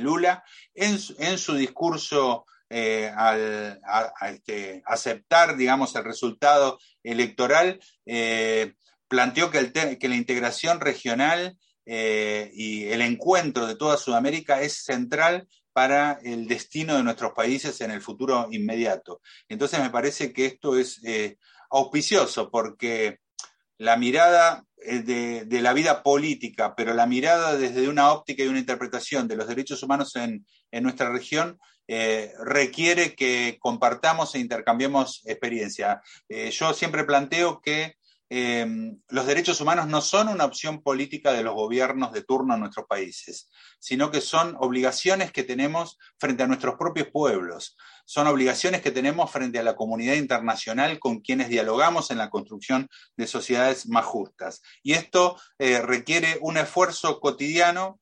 [0.00, 0.42] Lula,
[0.74, 3.80] en, su discurso al
[4.28, 7.78] este, aceptar, digamos, el resultado electoral,
[9.08, 16.18] planteó que, la integración regional eh, y el encuentro de toda Sudamérica es central para
[16.22, 19.20] el destino de nuestros países en el futuro inmediato.
[19.48, 21.38] Entonces me parece que esto es eh,
[21.70, 23.18] auspicioso porque
[23.78, 28.58] la mirada eh, de, la vida política, pero la mirada desde una óptica y una
[28.58, 30.44] interpretación de los derechos humanos en,
[30.82, 31.58] nuestra región
[32.44, 36.02] requiere que compartamos e intercambiemos experiencia.
[36.28, 37.94] yo siempre planteo que
[38.30, 42.60] Em, los derechos humanos no son una opción política de los gobiernos de turno en
[42.60, 43.48] nuestros países,
[43.78, 49.30] sino que son obligaciones que tenemos frente a nuestros propios pueblos, son obligaciones que tenemos
[49.30, 54.62] frente a la comunidad internacional con quienes dialogamos en la construcción de sociedades más justas.
[54.82, 57.98] Y esto eh, requiere un esfuerzo cotidiano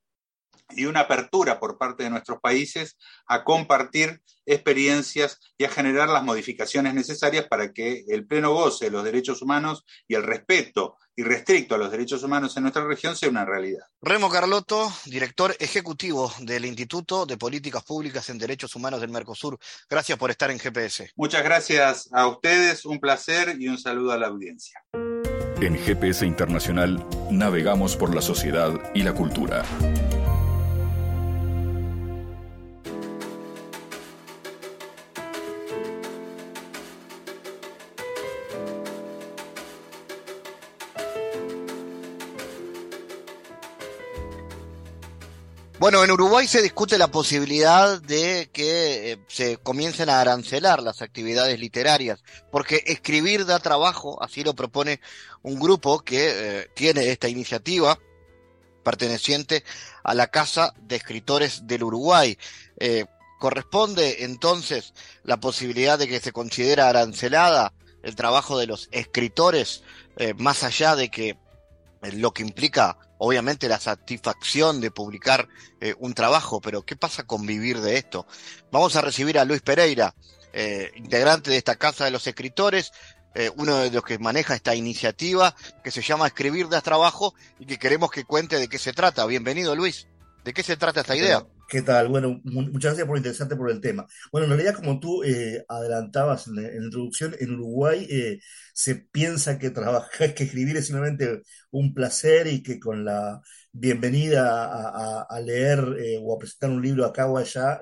[0.71, 2.97] y una apertura por parte de nuestros países
[3.27, 8.91] a compartir experiencias y a generar las modificaciones necesarias para que el pleno goce de
[8.91, 13.31] los derechos humanos y el respeto irrestricto a los derechos humanos en nuestra región sea
[13.31, 13.85] una realidad.
[14.03, 19.59] Remo Carlotto, director ejecutivo del Instituto de Políticas Públicas en Derechos Humanos del Mercosur.
[19.89, 21.11] Gracias por estar en GPS.
[21.17, 24.81] Muchas gracias a ustedes, un placer y un saludo a la audiencia.
[25.61, 29.65] En GPS Internacional navegamos por la sociedad y la cultura.
[45.87, 51.01] Bueno, en Uruguay se discute la posibilidad de que eh, se comiencen a arancelar las
[51.01, 55.01] actividades literarias, porque escribir da trabajo, así lo propone
[55.43, 58.01] un grupo que eh, tiene esta iniciativa
[58.83, 59.63] perteneciente
[60.03, 62.37] a la Casa de Escritores del Uruguay.
[62.81, 63.05] Eh,
[63.39, 67.73] ¿Corresponde entonces la posibilidad de que se considera arancelada
[68.03, 69.85] el trabajo de los escritores,
[70.37, 71.37] más allá de que
[72.15, 75.49] lo que implica, obviamente, la satisfacción de publicar
[75.81, 78.27] eh, un trabajo, pero ¿qué pasa con vivir de esto?
[78.71, 80.15] Vamos a recibir a Luis Pereira,
[80.53, 82.93] eh, integrante de esta Casa de los Escritores,
[83.35, 85.55] eh, uno de los que maneja esta iniciativa
[85.85, 89.27] que se llama Escribir das Trabajo y que queremos que cuente de qué se trata.
[89.27, 90.07] Bienvenido, Luis.
[90.43, 91.45] ¿De qué se trata esta idea?
[91.69, 92.07] ¿Qué tal?
[92.09, 94.07] Bueno, muchas gracias por interesarte por el tema.
[94.31, 98.39] Bueno, en realidad, como tú eh, adelantabas en la, introducción, en Uruguay eh,
[98.73, 101.43] se piensa que trabajar, que escribir es simplemente
[101.73, 103.41] un placer y que con la
[103.73, 107.81] bienvenida a, leer eh, o a presentar un libro acá o allá,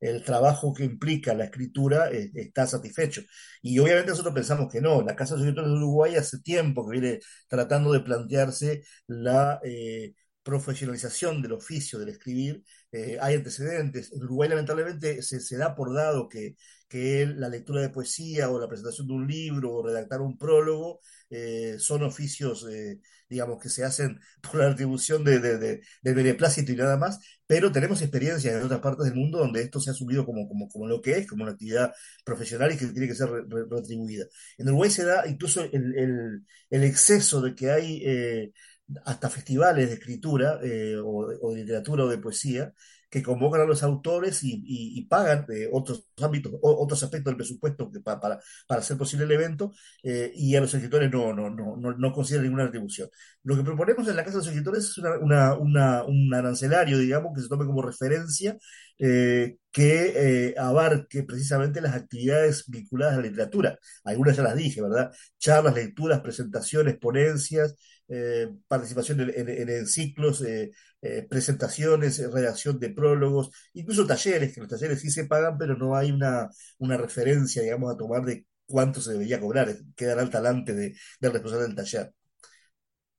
[0.00, 3.22] el trabajo que implica la escritura está satisfecho.
[3.62, 5.02] Y obviamente nosotros pensamos que no.
[5.02, 9.60] La Casa de Escritores de Uruguay hace tiempo que viene tratando de plantearse la
[10.42, 14.12] profesionalización del oficio del escribir, eh, hay antecedentes.
[14.12, 16.56] En Uruguay, lamentablemente, se, da por dado que,
[16.88, 21.00] que, la lectura de poesía o la presentación de un libro o redactar un prólogo
[21.28, 26.76] eh, son oficios, eh, digamos, que se hacen por la atribución de, de, beneplácito y
[26.76, 30.24] nada más, pero tenemos experiencias en otras partes del mundo donde esto se ha asumido
[30.24, 31.92] como, como, como lo que es, como una actividad
[32.24, 34.24] profesional y que tiene que ser retribuida.
[34.58, 38.52] En Uruguay se da incluso el, el exceso de que hay
[39.04, 42.72] hasta festivales de escritura eh, o, de literatura o de poesía
[43.08, 47.98] que convocan a los autores y, pagan eh, otros ámbitos, otros aspectos del presupuesto que
[47.98, 49.72] para, para, hacer posible el evento
[50.04, 53.08] eh, y a los escritores no, no, no, no, consideran ninguna retribución.
[53.42, 57.42] Lo que proponemos en la Casa de los Escritores es una, un arancelario, digamos, que
[57.42, 58.56] se tome como referencia
[58.96, 63.78] que abarque precisamente las actividades vinculadas a la literatura.
[64.04, 65.10] Algunas ya las dije, ¿verdad?
[65.38, 67.74] Charlas, lecturas, presentaciones, ponencias,
[68.12, 75.00] eh, participación en, ciclos, eh, eh, presentaciones, redacción de prólogos, incluso talleres, que los talleres
[75.00, 79.12] sí se pagan, pero no hay una, una referencia, digamos, a tomar de cuánto se
[79.12, 82.12] debería cobrar, quedan al talante de, del responsable del taller.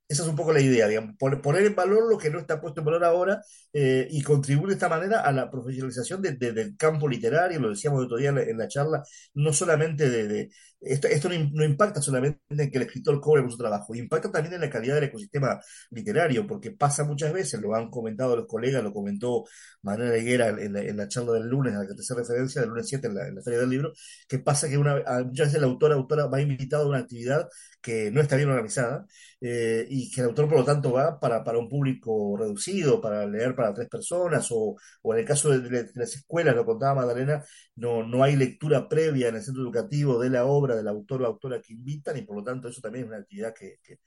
[0.10, 2.82] Esa es un poco la idea, digamos, poner en valor lo que no está puesto
[2.82, 7.70] en valor ahora y contribuir de esta manera a la profesionalización del campo literario, lo
[7.70, 9.04] decíamos el otro día en la, charla,
[9.36, 10.50] no solamente de...
[10.82, 14.62] esto, no, impacta solamente en que el escritor cobre por su trabajo, impacta también en
[14.62, 15.60] la calidad del ecosistema
[15.92, 19.46] literario, porque pasa muchas veces, lo han comentado los colegas, lo comentó
[19.84, 22.88] Manuel Higuera en la, charla del lunes, a la que te hace referencia, del lunes
[22.88, 23.94] 7 en la, Feria del Libro,
[24.28, 27.48] que pasa que una, muchas veces el autor autora va invitado a una actividad
[27.82, 29.06] que no está bien organizada
[29.42, 33.26] eh, y que el autor, por lo tanto, va para, para un público reducido, para
[33.26, 37.44] leer para tres personas, o, o en el caso de, las escuelas, lo contaba Magdalena,
[37.76, 41.26] no, no hay lectura previa en el centro educativo de la obra del autor o
[41.26, 44.00] autora que invitan, y por lo tanto eso también es una actividad que, que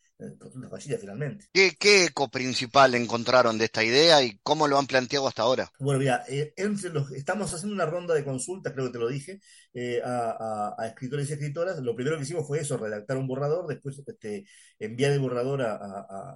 [0.70, 1.46] fallida finalmente.
[1.52, 5.70] ¿Qué, ¿Qué, eco principal encontraron de esta idea y cómo lo han planteado hasta ahora?
[5.78, 9.08] Bueno, mira, eh, entre los, estamos haciendo una ronda de consultas, creo que te lo
[9.08, 9.40] dije,
[9.72, 11.78] eh, a, a, escritores y escritoras.
[11.80, 14.46] Lo primero que hicimos fue eso, redactar un borrador, después este,
[14.78, 15.74] enviar el borrador a,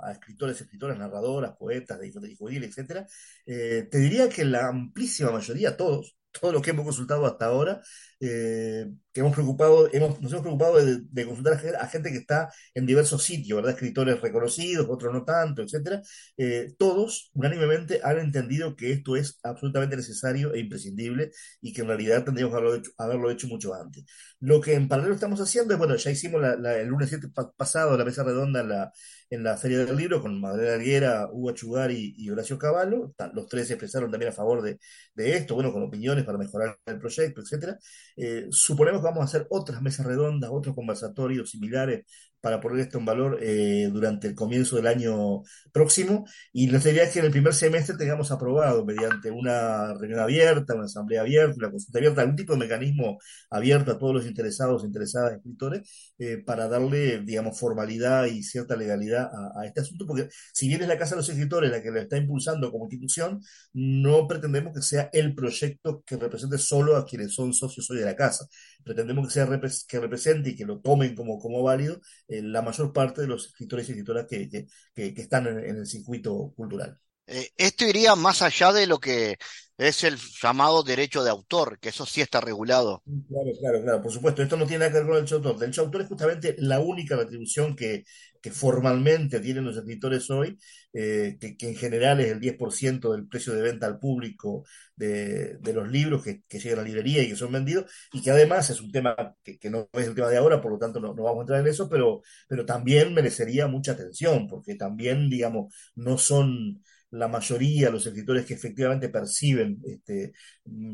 [0.03, 3.07] a escritores, escritoras, narradoras, poetas, de juveniles, etcétera.
[3.47, 7.81] Eh, te diría que la amplísima mayoría, todos, todo lo que hemos consultado hasta ahora,
[8.21, 12.87] eh, que hemos preocupado, hemos, nos hemos preocupado de, consultar a, gente que está en
[12.87, 13.73] diversos sitios, ¿verdad?
[13.75, 16.03] Escritores reconocidos, otros no tanto, etcétera.
[16.37, 21.31] Eh, todos unánimemente han entendido que esto es absolutamente necesario e imprescindible
[21.61, 24.05] y que en realidad tendríamos que haberlo hecho, mucho antes.
[24.41, 28.05] Lo que en paralelo estamos haciendo es, bueno, ya hicimos el lunes 7 pasado la
[28.05, 28.93] mesa redonda la,
[29.31, 33.13] en la Feria del Libro con Madre Alguera, Hugo Chugar y, Horacio Caballo.
[33.35, 34.79] Los tres se expresaron también a favor de,
[35.15, 37.79] de esto, bueno, con opiniones para mejorar el proyecto, etcétera.
[38.17, 42.05] Eh, suponemos que vamos a hacer otras mesas redondas, otros conversatorios similares
[42.41, 46.27] para poner esto en valor eh, durante el comienzo del año próximo.
[46.53, 50.75] Y la idea es que en el primer semestre tengamos aprobado mediante una reunión abierta,
[50.75, 53.19] una asamblea abierta, una consulta abierta, algún tipo de mecanismo
[53.51, 59.31] abierto a todos los interesados, interesadas, escritores, eh, para darle, digamos, formalidad y cierta legalidad
[59.57, 62.01] a, este asunto, porque si bien es la Casa de los Escritores la que lo
[62.01, 63.41] está impulsando como institución,
[63.73, 68.05] no pretendemos que sea el proyecto que represente solo a quienes son socios hoy de
[68.05, 68.47] la casa.
[68.85, 69.47] Pretendemos que sea
[69.89, 73.47] que represente y que lo tomen como, como válido eh, la mayor parte de los
[73.47, 74.67] escritores y escritoras que, que,
[75.15, 76.99] que, están en, el circuito cultural.
[77.27, 79.37] Eh, esto iría más allá de lo que
[79.77, 83.03] es el llamado derecho de autor, que eso sí está regulado.
[83.29, 85.49] Claro, claro, claro, por supuesto, esto no tiene nada que ver con el derecho de
[85.49, 85.53] autor.
[85.55, 88.05] El derecho de autor es justamente la única retribución que,
[88.41, 90.59] que formalmente tienen los escritores hoy,
[90.93, 94.65] eh, que, en general es el 10% del precio de venta al público
[94.97, 98.71] de, los libros que, llegan a la librería y que son vendidos, y que además
[98.71, 101.23] es un tema que, no es el tema de ahora, por lo tanto no, no,
[101.23, 106.19] vamos a entrar en eso, pero, pero también merecería mucha atención, porque también, digamos, no
[106.19, 110.33] son la mayoría, los escritores que efectivamente perciben este,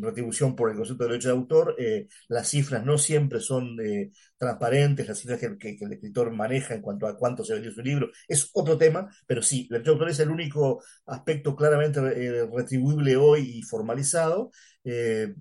[0.00, 4.12] retribución por el concepto de derecho de autor, eh, las cifras no siempre son eh,
[4.44, 8.10] transparentes, las cifras que, el escritor maneja en cuanto a cuánto se vendió su libro,
[8.28, 13.58] es otro tema, pero sí, el autor es el único aspecto claramente eh, retribuible hoy
[13.58, 14.50] y formalizado,
[14.86, 15.32] eh,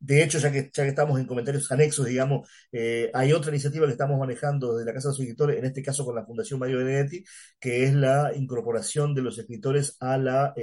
[0.00, 3.86] de hecho, ya que, ya que estamos en comentarios anexos, digamos, eh, hay otra iniciativa
[3.86, 6.60] que estamos manejando desde la Casa de los Escritores, en este caso con la Fundación
[6.60, 7.24] Mario Benedetti,
[7.58, 10.54] que es la incorporación de los escritores a la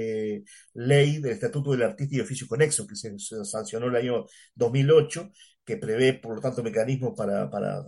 [0.74, 4.24] ley del Estatuto del Artista y Oficio Conexo, que se, se sancionó el año
[4.54, 5.30] 2008
[5.64, 7.84] que prevé, por lo tanto, mecanismos para, para,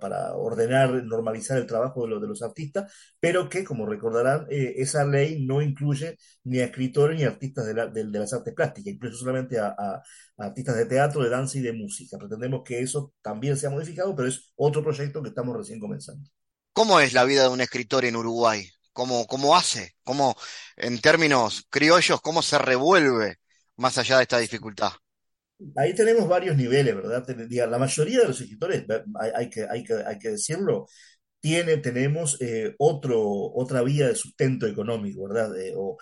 [0.00, 4.74] para, ordenar, normalizar el trabajo de, los de los artistas, pero que, como recordarán, eh,
[4.78, 8.94] esa ley no incluye ni a escritores ni a artistas de, de, las artes plásticas,
[8.94, 10.02] incluso solamente a, a,
[10.38, 12.16] artistas de teatro, de danza y de música.
[12.18, 16.28] Pretendemos que eso también sea modificado, pero es otro proyecto que estamos recién comenzando.
[16.72, 18.66] ¿Cómo es la vida de un escritor en Uruguay?
[18.94, 19.94] ¿Cómo, cómo hace?
[20.02, 20.34] ¿Cómo,
[20.76, 23.36] en términos criollos, cómo se revuelve
[23.76, 24.92] más allá de esta dificultad?
[25.76, 27.24] Ahí tenemos varios niveles, ¿verdad?
[27.68, 28.84] La mayoría de los escritores,
[29.34, 30.86] hay, que, hay, que, hay que decirlo,
[31.40, 35.58] tiene, tenemos eh, otro, otra vía de sustento económico, ¿verdad?
[35.58, 35.98] Eh, o,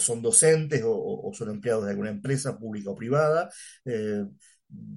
[0.00, 3.50] son docentes o, o, son empleados de alguna empresa pública o privada.
[3.84, 4.24] Eh,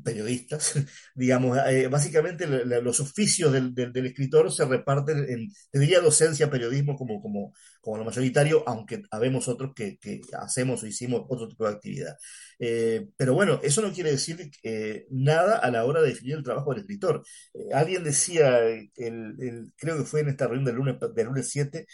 [0.03, 0.74] periodistas,
[1.16, 6.95] digamos, eh, básicamente los oficios del, del, escritor se reparten en, te diría docencia, periodismo
[6.95, 7.53] como, como,
[7.86, 12.17] como lo mayoritario, aunque habemos otros que, que hacemos o hicimos otro tipo de actividad.
[12.57, 16.43] Eh, pero bueno, eso no quiere decir eh, nada a la hora de definir el
[16.43, 17.23] trabajo del escritor.
[17.73, 21.86] alguien decía, el, el, creo que fue en esta reunión del lunes, del lunes 7,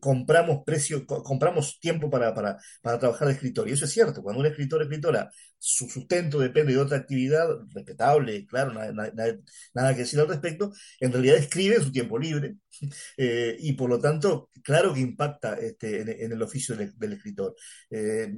[0.00, 3.68] compramos precio, compramos tiempo para, para, para trabajar de escritor.
[3.68, 5.30] Y eso es cierto, cuando un escritor o escritora
[5.64, 11.36] su sustento depende de otra actividad respetable, claro, nada, que decir al respecto, en realidad
[11.36, 12.56] escribe en su tiempo libre
[13.16, 17.54] eh, y por lo tanto, claro que impacta este, en, el oficio del, escritor.
[17.90, 18.34] Eh,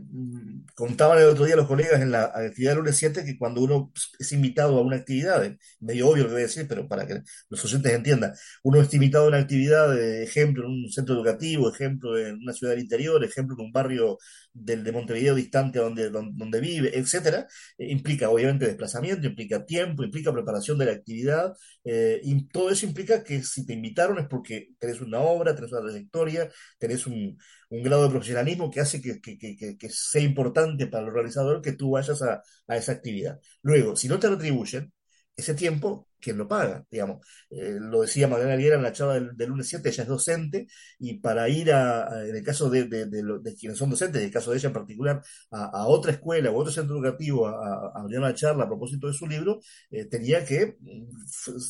[0.74, 3.90] contaban el otro día los colegas en la actividad del lunes 7 que cuando uno
[4.18, 5.50] es invitado a una actividad,
[5.80, 8.92] medio obvio lo que voy a decir, pero para que los oyentes entiendan, uno es
[8.92, 12.82] invitado a una actividad, de ejemplo, en un centro educativo, ejemplo, en una ciudad del
[12.82, 14.18] interior, ejemplo, en un barrio
[14.54, 17.46] del, de Montevideo distante donde, donde, vive, etcétera,
[17.76, 21.52] eh, implica obviamente desplazamiento, implica tiempo, implica preparación de la actividad,
[21.84, 25.72] eh, y todo eso implica que si te invitaron es porque tenés una obra, tenés
[25.72, 27.36] una trayectoria, tenés un,
[27.70, 31.60] un grado de profesionalismo que hace que, que, que, que, sea importante para el realizador
[31.60, 33.40] que tú vayas a, a esa actividad.
[33.62, 34.92] Luego, si no te retribuyen,
[35.36, 37.26] ese tiempo quien lo paga, digamos.
[37.50, 40.66] Eh, lo decía Magdalena Liera en la charla del, lunes 7, ella es docente,
[40.98, 44.32] y para ir a, en el caso de, de, de, quienes son docentes, en el
[44.32, 48.34] caso de ella en particular, a, otra escuela o otro centro educativo a, a, una
[48.34, 49.60] charla a propósito de su libro,
[49.90, 50.76] eh, tenía que,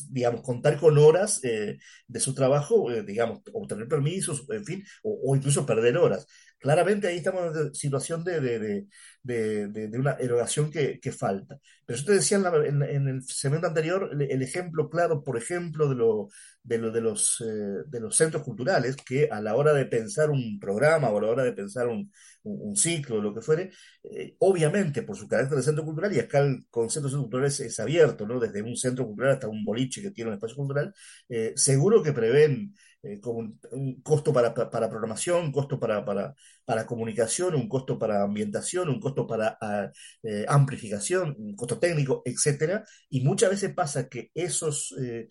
[0.09, 5.65] digamos, contar con horas eh, de su trabajo, digamos, obtener permisos, en fin, o incluso
[5.65, 6.27] perder horas.
[6.65, 8.87] Claramente ahí estamos en una situación de, de,
[9.21, 11.59] de, de una erogación que, que, falta.
[11.85, 15.93] Pero yo te decía en, en, el segmento anterior el, ejemplo claro, por ejemplo, de,
[15.93, 16.29] lo,
[16.63, 20.31] de, lo, de, los, eh, de los centros culturales que a la hora de pensar
[20.31, 22.11] un programa o a la hora de pensar un,
[22.41, 23.69] un, ciclo o lo que fuere,
[24.03, 27.45] eh, obviamente por su carácter de centro cultural, y acá el concepto de centro cultural
[27.45, 28.39] es, abierto, ¿no?
[28.39, 30.91] desde un centro cultural hasta un boliche que tiene un espacio cultural,
[31.29, 32.73] eh, seguro que prevén
[33.05, 36.33] eh, un, costo para, para, programación, un costo para, para,
[36.65, 39.91] para, comunicación, un costo para ambientación, un costo para ah,
[40.23, 42.83] eh, amplificación, un costo técnico, etcétera.
[43.09, 45.27] Y muchas veces pasa que esos eh,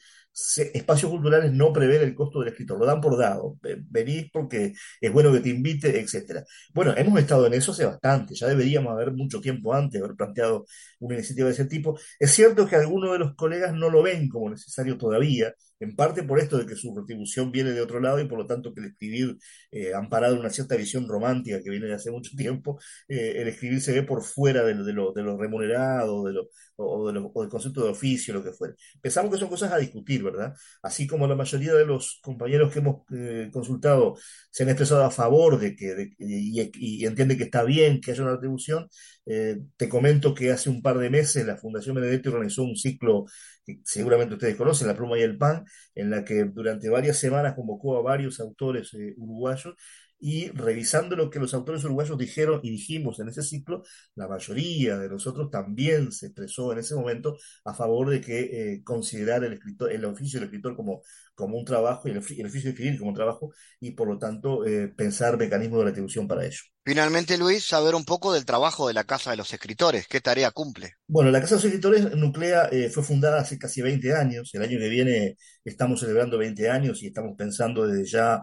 [0.72, 3.58] espacios culturales no prevén el costo del escritor, lo dan por dado.
[3.88, 6.44] Venís porque es bueno que te invite, etcétera.
[6.72, 10.66] Bueno, hemos estado en eso hace bastante, ya deberíamos haber mucho tiempo antes haber planteado
[11.00, 11.98] una iniciativa de ese tipo.
[12.18, 15.54] Es cierto que algunos de los colegas no lo ven como necesario todavía,
[15.84, 18.46] en parte por esto de que su retribución viene de otro lado y por lo
[18.46, 19.36] tanto que el escribir,
[19.70, 22.78] eh, amparado en una cierta visión romántica que viene de hace mucho tiempo,
[23.08, 26.34] eh, el escribir se ve por fuera de, lo, de lo, remunerado de
[26.76, 28.74] o, de del concepto de oficio, lo que fuera.
[29.00, 30.54] Pensamos que son cosas a discutir, ¿verdad?
[30.82, 34.16] Así como la mayoría de los compañeros que hemos eh, consultado
[34.50, 38.22] se han expresado a favor de que y, y, entienden que está bien que haya
[38.22, 38.88] una retribución,
[39.24, 43.24] te comento que hace un par de meses la Fundación Benedetti organizó un ciclo
[43.64, 45.64] que seguramente ustedes conocen, La Pluma y el Pan,
[45.94, 49.74] en la que durante varias semanas convocó a varios autores eh, uruguayos
[50.20, 53.82] y revisando lo que los autores uruguayos dijeron y dijimos en ese ciclo,
[54.14, 58.82] la mayoría de nosotros también se expresó en ese momento a favor de que eh,
[58.84, 61.02] considerar el escritor, el oficio del escritor como,
[61.34, 64.64] como un trabajo y el, oficio de escribir como un trabajo y por lo tanto
[64.66, 66.60] eh, pensar mecanismos de retribución para ello.
[66.84, 70.06] Finalmente, Luis, saber un poco del trabajo de la Casa de los Escritores.
[70.06, 70.92] ¿Qué tarea cumple?
[71.06, 74.50] Bueno, la Casa de los Escritores Nuclea eh, fue fundada hace casi 20 años.
[74.52, 78.42] El año que viene estamos celebrando 20 años y estamos pensando desde ya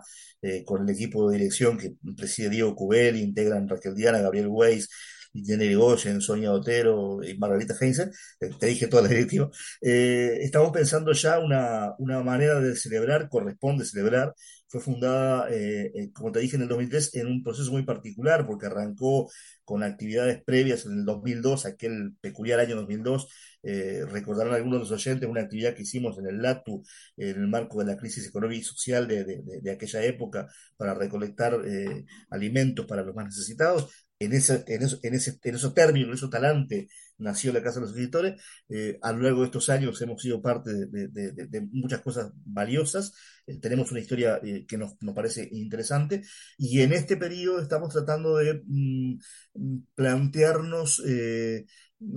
[0.66, 4.90] con el equipo de dirección que preside Diego Cubel, integran Raquel Diana, Gabriel Weiss,
[5.34, 8.10] Jenny Goyen, Sonia Otero y Margarita Heinze,
[8.40, 9.50] te, dije toda la directiva,
[9.82, 14.34] eh, estamos pensando ya una, una manera de celebrar, corresponde celebrar,
[14.68, 18.46] fue fundada, eh, eh, como te dije, en el 2003 en un proceso muy particular,
[18.48, 19.30] porque arrancó
[19.72, 23.30] con actividades previas en el 2002, aquel peculiar año 2002,
[24.10, 26.84] recordarán algunos de los oyentes una actividad que hicimos en el LATU
[27.16, 31.58] en el marco de la crisis económica y social de, de, aquella época para recolectar
[32.32, 33.90] alimentos para los más necesitados.
[34.20, 36.92] En, ese, en, eso, en, ese, en esos términos, en esos talantes,
[37.22, 38.42] nació la Casa de los Escritores.
[38.70, 43.14] Eh, a lo largo de estos años hemos sido parte de, muchas cosas valiosas.
[43.48, 46.24] Eh, tenemos una historia eh, que nos, parece interesante.
[46.58, 49.18] Y en este periodo estamos tratando de mm,
[49.96, 51.02] plantearnos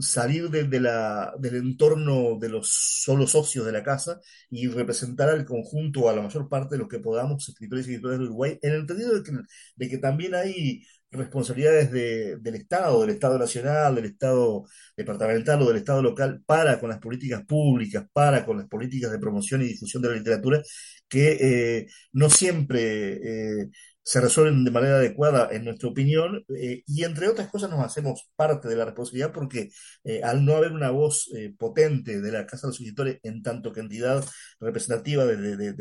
[0.00, 5.44] salir de, la, del entorno de los solo socios de la casa y representar al
[5.44, 8.72] conjunto, a la mayor parte de los que podamos, escritores y escritores de Uruguay, en
[8.72, 9.32] el entendido de que,
[9.76, 10.82] de que también hay
[11.14, 14.64] responsabilidades del Estado, del Estado nacional, del Estado
[14.96, 19.18] departamental o del Estado local para con las políticas públicas, para con las políticas de
[19.18, 20.62] promoción y difusión de la literatura,
[21.08, 23.70] que eh, no siempre eh,
[24.04, 28.28] se resuelven de manera adecuada, en nuestra opinión, eh, y entre otras cosas nos hacemos
[28.36, 29.70] parte de la responsabilidad porque
[30.04, 33.42] eh, al no haber una voz eh, potente de la Casa de los Escritores en
[33.42, 34.22] tanto que entidad
[34.60, 35.74] representativa de,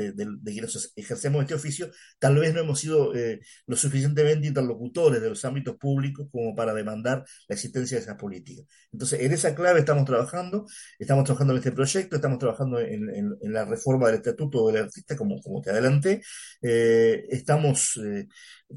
[0.46, 3.12] quienes ejercemos este oficio, tal vez no hemos sido
[3.68, 8.66] lo suficientemente interlocutores de los ámbitos públicos como para demandar la existencia de esas políticas.
[8.92, 10.66] Entonces, en esa clave estamos trabajando,
[11.00, 13.04] estamos trabajando en este proyecto, estamos trabajando en,
[13.42, 16.22] la reforma del estatuto del artista, como te adelanté,
[16.62, 17.98] estamos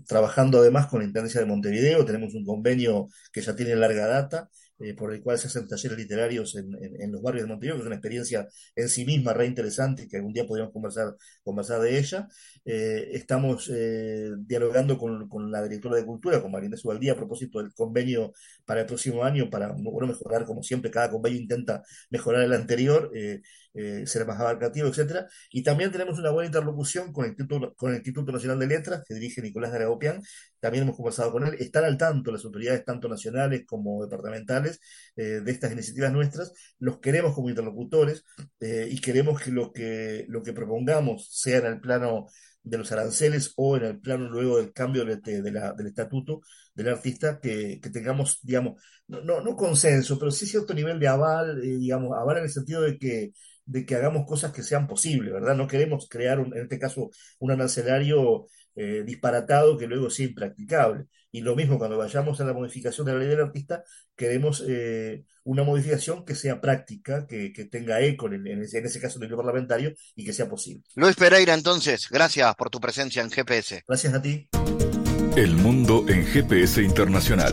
[0.06, 4.48] trabajando además con la Intendencia de Montevideo, tenemos un convenio que ya tiene larga data,
[4.78, 7.86] eh, por el cual se hacen talleres literarios en, los barrios de Montevideo, que es
[7.86, 12.28] una experiencia en sí misma re interesante, que algún día podríamos conversar, conversar de ella.
[12.62, 17.60] Eh, estamos eh, dialogando con, con, la directora de Cultura, con María Subaldía, a propósito
[17.62, 18.34] del convenio
[18.66, 23.10] para el próximo año, para bueno, mejorar, como siempre, cada convenio intenta mejorar el anterior
[23.76, 25.28] eh, ser más abarcativo, etcétera.
[25.50, 29.04] Y también tenemos una buena interlocución con el, Instituto, con el Instituto Nacional de Letras,
[29.06, 30.22] que dirige Nicolás Garagopian.
[30.60, 31.56] También hemos conversado con él.
[31.58, 34.80] Están al tanto las autoridades, tanto nacionales como departamentales,
[35.16, 36.52] eh, de estas iniciativas nuestras.
[36.78, 38.24] Los queremos como interlocutores
[38.60, 42.28] eh, y queremos que lo, que propongamos sea en el plano
[42.62, 46.40] de los aranceles o en el plano luego del cambio de, del estatuto
[46.74, 52.38] del artista, que, tengamos, digamos, no, consenso, pero sí cierto nivel de aval, digamos, aval
[52.38, 53.32] en el sentido de que
[53.66, 55.56] de que hagamos cosas que sean posibles, ¿verdad?
[55.56, 61.06] No queremos crear, en este caso, un arancelario eh, disparatado que luego sea impracticable.
[61.32, 65.24] Y lo mismo cuando vayamos a la modificación de la ley del artista, queremos eh,
[65.44, 69.36] una modificación que sea práctica, que, tenga eco en, en, ese, en, ese, caso nivel
[69.36, 70.82] parlamentario y que sea posible.
[70.94, 73.82] Luis Pereira, entonces, gracias por tu presencia en GPS.
[73.86, 74.48] Gracias a ti.
[75.36, 77.52] El mundo en GPS Internacional.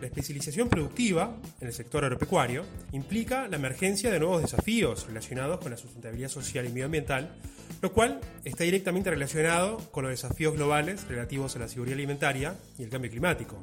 [0.00, 5.72] La especialización productiva en el sector agropecuario implica la emergencia de nuevos desafíos relacionados con
[5.72, 7.36] la sustentabilidad social y medioambiental,
[7.82, 12.84] lo cual está directamente relacionado con los desafíos globales relativos a la seguridad alimentaria y
[12.84, 13.62] el cambio climático.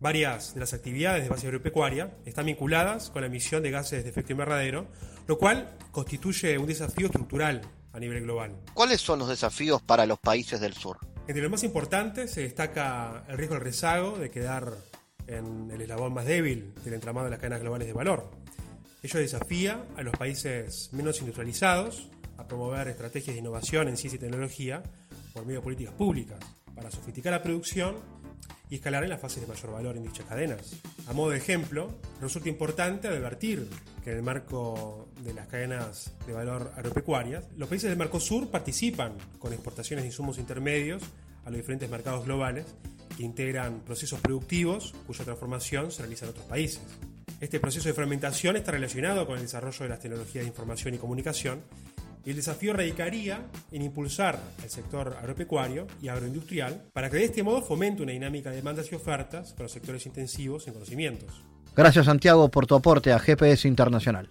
[0.00, 4.10] Varias de las actividades de base agropecuaria están vinculadas con la emisión de gases de
[4.10, 4.88] efecto invernadero,
[5.26, 7.62] lo cual constituye un desafío estructural
[7.94, 8.54] a nivel global.
[8.74, 10.98] ¿Cuáles son los desafíos para los países del sur?
[11.26, 14.74] Entre los más importantes se destaca el riesgo del rezago de quedar
[15.32, 18.30] en el eslabón más débil del entramado de las cadenas globales de valor.
[19.02, 24.20] Ello desafía a los países menos industrializados a promover estrategias de innovación en ciencia y
[24.20, 24.82] tecnología
[25.32, 26.38] por medio de políticas públicas
[26.74, 27.96] para sofisticar la producción
[28.70, 30.80] y escalar en las fases de mayor valor en dichas cadenas.
[31.06, 33.68] A modo de ejemplo, resulta importante advertir
[34.02, 39.12] que en el marco de las cadenas de valor agropecuarias, los países del Mercosur participan
[39.38, 41.02] con exportaciones de insumos intermedios
[41.44, 42.64] a los diferentes mercados globales
[43.24, 46.82] integran procesos productivos cuya transformación se realiza en otros países.
[47.40, 50.98] Este proceso de fragmentación está relacionado con el desarrollo de las tecnologías de información y
[50.98, 51.62] comunicación
[52.24, 53.40] Y el desafío radicaría
[53.72, 58.50] en impulsar el sector agropecuario y agroindustrial para que de este modo fomente una dinámica
[58.50, 61.42] de demandas y ofertas para los sectores intensivos en conocimientos.
[61.74, 64.30] Gracias Santiago por tu aporte a GPS Internacional.